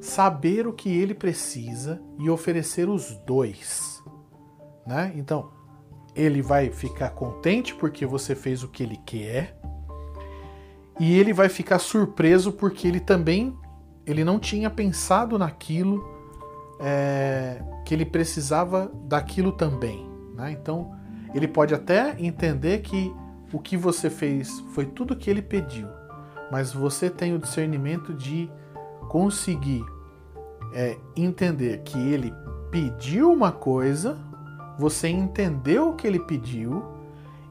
saber 0.00 0.66
o 0.66 0.72
que 0.72 0.90
ele 0.90 1.14
precisa 1.14 2.02
e 2.18 2.28
oferecer 2.28 2.88
os 2.88 3.16
dois, 3.24 4.02
né? 4.84 5.12
Então, 5.14 5.52
ele 6.14 6.42
vai 6.42 6.70
ficar 6.70 7.10
contente 7.10 7.72
porque 7.72 8.04
você 8.04 8.34
fez 8.34 8.64
o 8.64 8.68
que 8.68 8.82
ele 8.82 8.98
quer, 9.06 9.56
e 10.98 11.18
ele 11.18 11.32
vai 11.32 11.48
ficar 11.48 11.78
surpreso 11.78 12.52
porque 12.52 12.86
ele 12.86 13.00
também 13.00 13.56
ele 14.06 14.24
não 14.24 14.38
tinha 14.38 14.68
pensado 14.68 15.38
naquilo 15.38 16.04
é, 16.78 17.62
que 17.84 17.94
ele 17.94 18.04
precisava 18.04 18.90
daquilo 19.04 19.52
também. 19.52 20.08
Né? 20.34 20.52
Então 20.52 20.94
ele 21.34 21.48
pode 21.48 21.74
até 21.74 22.16
entender 22.18 22.80
que 22.80 23.12
o 23.52 23.58
que 23.58 23.76
você 23.76 24.10
fez 24.10 24.60
foi 24.72 24.86
tudo 24.86 25.16
que 25.16 25.30
ele 25.30 25.42
pediu, 25.42 25.88
mas 26.50 26.72
você 26.72 27.08
tem 27.08 27.34
o 27.34 27.38
discernimento 27.38 28.12
de 28.12 28.50
conseguir 29.08 29.84
é, 30.72 30.98
entender 31.16 31.82
que 31.84 31.98
ele 31.98 32.34
pediu 32.70 33.32
uma 33.32 33.52
coisa, 33.52 34.18
você 34.76 35.08
entendeu 35.08 35.90
o 35.90 35.94
que 35.94 36.06
ele 36.06 36.18
pediu 36.18 36.84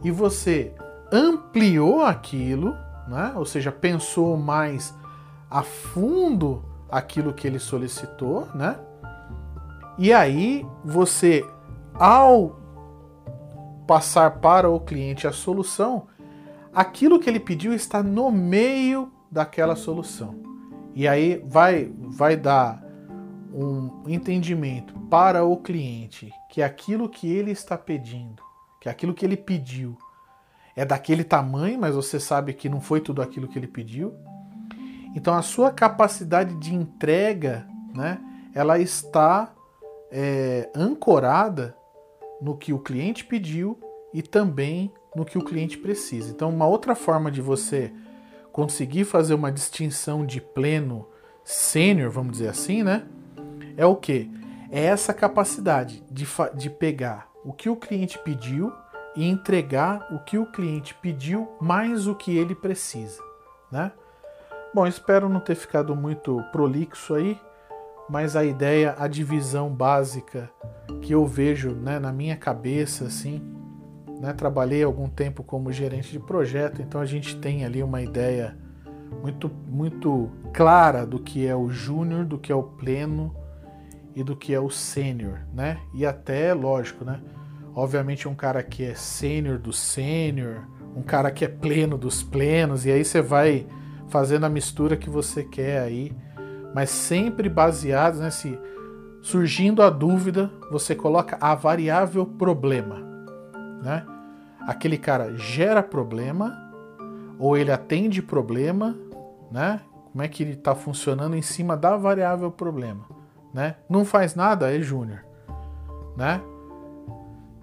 e 0.04 0.12
você 0.12 0.76
ampliou 1.12 2.04
aquilo, 2.04 2.76
né? 3.08 3.32
ou 3.36 3.46
seja, 3.46 3.72
pensou 3.72 4.36
mais 4.36 4.94
a 5.54 5.62
fundo 5.62 6.66
aquilo 6.90 7.32
que 7.32 7.46
ele 7.46 7.60
solicitou, 7.60 8.48
né? 8.56 8.76
E 10.00 10.12
aí 10.12 10.66
você, 10.84 11.48
ao 11.94 12.60
passar 13.86 14.40
para 14.40 14.68
o 14.68 14.80
cliente 14.80 15.28
a 15.28 15.32
solução, 15.32 16.08
aquilo 16.74 17.20
que 17.20 17.30
ele 17.30 17.40
pediu 17.40 17.72
está 17.72 18.02
no 18.02 18.32
meio 18.32 19.12
daquela 19.32 19.76
solução. 19.76 20.42
E 20.96 21.08
aí 21.08 21.44
vai, 21.46 21.94
vai 22.00 22.36
dar 22.36 22.84
um 23.54 24.06
entendimento 24.08 25.00
para 25.02 25.44
o 25.44 25.56
cliente 25.58 26.32
que 26.50 26.64
aquilo 26.64 27.08
que 27.08 27.32
ele 27.32 27.52
está 27.52 27.78
pedindo, 27.78 28.42
que 28.82 28.90
aquilo 28.90 29.14
que 29.14 29.24
ele 29.24 29.38
pediu 29.38 29.96
é 30.76 30.84
daquele 30.84 31.24
tamanho, 31.24 31.80
mas 31.80 31.94
você 31.94 32.20
sabe 32.20 32.54
que 32.54 32.68
não 32.68 32.82
foi 32.82 33.00
tudo 33.00 33.22
aquilo 33.22 33.48
que 33.48 33.60
ele 33.60 33.68
pediu. 33.68 34.16
Então 35.16 35.34
a 35.34 35.42
sua 35.42 35.72
capacidade 35.72 36.56
de 36.56 36.74
entrega, 36.74 37.68
né, 37.94 38.20
ela 38.54 38.80
está 38.80 39.54
é, 40.12 40.70
ancorada 40.76 41.76
no 42.42 42.58
que 42.58 42.74
o 42.74 42.80
cliente 42.80 43.24
pediu 43.24 43.80
e 44.14 44.22
também 44.22 44.92
no 45.16 45.26
que 45.26 45.38
o 45.38 45.44
cliente 45.44 45.78
precisa. 45.78 46.32
Então 46.32 46.50
uma 46.50 46.68
outra 46.68 46.96
forma 46.96 47.32
de 47.32 47.42
você 47.42 47.94
conseguir 48.52 49.06
fazer 49.06 49.34
uma 49.34 49.52
distinção 49.52 50.26
de 50.26 50.40
pleno 50.40 51.08
sênior, 51.44 52.12
vamos 52.12 52.34
dizer 52.34 52.50
assim, 52.50 52.84
né, 52.84 53.06
é 53.76 53.86
o 53.86 53.96
que? 53.96 54.30
É 54.72 54.86
essa 54.86 55.14
capacidade 55.14 56.04
de, 56.10 56.28
de 56.56 56.70
pegar 56.70 57.30
o 57.44 57.54
que 57.54 57.70
o 57.70 57.76
cliente 57.76 58.18
pediu 58.20 58.72
e 59.16 59.28
entregar 59.28 60.08
o 60.12 60.20
que 60.20 60.38
o 60.38 60.46
cliente 60.46 60.96
pediu 60.96 61.48
mais 61.62 62.08
o 62.08 62.16
que 62.16 62.36
ele 62.36 62.56
precisa, 62.56 63.22
né? 63.72 63.92
Bom, 64.74 64.88
espero 64.88 65.30
não 65.30 65.40
ter 65.40 65.54
ficado 65.54 65.96
muito 65.96 66.42
prolixo 66.52 67.14
aí, 67.14 67.40
mas 68.10 68.36
a 68.36 68.44
ideia, 68.44 68.96
a 68.98 69.08
divisão 69.08 69.70
básica 69.70 70.50
que 71.00 71.14
eu 71.14 71.28
vejo 71.28 71.76
né, 71.76 72.00
na 72.00 72.12
minha 72.12 72.36
cabeça, 72.36 73.06
assim, 73.06 73.40
né, 74.20 74.34
trabalhei 74.34 74.82
algum 74.82 75.08
tempo 75.08 75.44
como 75.44 75.72
gerente 75.72 76.12
de 76.12 76.20
projeto, 76.20 76.82
então 76.82 77.00
a 77.00 77.06
gente 77.06 77.38
tem 77.38 77.64
ali 77.64 77.84
uma 77.84 78.02
ideia 78.02 78.58
muito, 79.22 79.48
muito 79.68 80.32
clara 80.52 81.06
do 81.06 81.20
que 81.20 81.46
é 81.46 81.56
o 81.56 81.70
júnior, 81.70 82.26
do 82.26 82.40
que 82.40 82.52
é 82.52 82.56
o 82.56 82.64
pleno 82.64 83.32
e 84.16 84.24
do 84.24 84.36
que 84.36 84.56
é 84.56 84.60
o 84.60 84.72
sênior, 84.72 85.42
né? 85.54 85.78
E 85.94 86.04
até, 86.04 86.52
lógico, 86.52 87.06
né? 87.06 87.22
Obviamente 87.76 88.28
um 88.28 88.34
cara 88.34 88.64
que 88.64 88.84
é 88.84 88.96
sênior 88.96 89.60
do 89.60 89.72
sênior, 89.72 90.68
um 90.96 91.04
cara 91.04 91.30
que 91.30 91.46
é 91.46 91.48
pleno 91.48 91.96
dos 91.96 92.24
plenos, 92.24 92.88
e 92.88 92.92
aí 92.92 93.06
você 93.06 93.22
vai 93.22 93.68
fazendo 94.08 94.46
a 94.46 94.50
mistura 94.50 94.98
que 94.98 95.10
você 95.10 95.44
quer 95.44 95.82
aí, 95.82 96.12
mas 96.74 96.90
sempre 96.90 97.50
baseados 97.50 98.20
nesse 98.20 98.58
surgindo 99.22 99.82
a 99.82 99.90
dúvida, 99.90 100.52
você 100.70 100.94
coloca 100.94 101.38
a 101.40 101.56
variável 101.56 102.26
problema, 102.26 102.98
né? 103.82 104.06
Aquele 104.68 104.98
cara 104.98 105.34
gera 105.36 105.82
problema 105.82 106.54
ou 107.40 107.58
ele 107.58 107.72
atende 107.72 108.22
problema, 108.22 108.96
né? 109.50 109.80
Como 110.12 110.22
é 110.22 110.28
que 110.28 110.44
ele 110.44 110.54
está 110.54 110.76
funcionando 110.76 111.36
em 111.36 111.42
cima 111.42 111.76
da 111.78 111.96
variável 111.96 112.52
problema, 112.52 113.06
né? 113.54 113.78
Não 113.90 114.04
faz 114.04 114.36
nada 114.36 114.76
é 114.76 114.82
júnior, 114.82 115.26
né? 116.18 116.42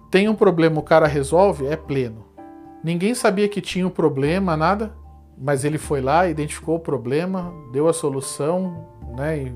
Tem 0.09 0.27
um 0.27 0.35
problema, 0.35 0.79
o 0.79 0.83
cara 0.83 1.07
resolve, 1.07 1.65
é 1.67 1.77
pleno. 1.77 2.25
Ninguém 2.83 3.13
sabia 3.13 3.47
que 3.47 3.61
tinha 3.61 3.87
um 3.87 3.91
problema, 3.91 4.57
nada, 4.57 4.93
mas 5.41 5.65
ele 5.65 5.79
foi 5.79 6.01
lá, 6.01 6.27
identificou 6.27 6.75
o 6.75 6.79
problema, 6.79 7.51
deu 7.73 7.87
a 7.87 7.93
solução, 7.93 8.85
né? 9.17 9.53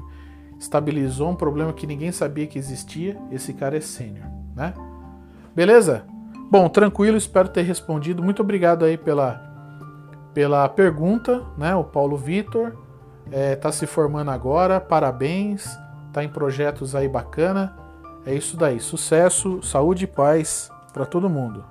Estabilizou 0.60 1.30
um 1.30 1.36
problema 1.36 1.72
que 1.72 1.86
ninguém 1.86 2.12
sabia 2.12 2.48
que 2.48 2.58
existia. 2.58 3.16
Esse 3.32 3.54
cara 3.54 3.78
é 3.78 3.82
sênior, 3.82 4.26
né? 4.56 4.74
Beleza? 5.56 6.06
Bom, 6.50 6.68
tranquilo, 6.68 7.18
espero 7.18 7.50
ter 7.50 7.62
respondido. 7.62 8.24
Muito 8.24 8.42
obrigado 8.42 8.84
aí 8.84 8.98
pela, 8.98 9.42
pela 10.34 10.68
pergunta, 10.68 11.44
né? 11.56 11.76
O 11.76 11.84
Paulo 11.84 12.18
Vitor 12.18 12.74
está 13.32 13.70
é, 13.70 13.72
se 13.72 13.86
formando 13.86 14.32
agora, 14.32 14.80
parabéns, 14.80 15.78
tá 16.12 16.24
em 16.24 16.30
projetos 16.30 16.96
aí 16.96 17.08
bacana. 17.08 17.78
É 18.26 18.34
isso 18.34 18.58
daí, 18.58 18.80
sucesso, 18.80 19.62
saúde 19.62 20.06
e 20.06 20.08
paz 20.08 20.72
para 20.92 21.06
todo 21.06 21.30
mundo. 21.30 21.64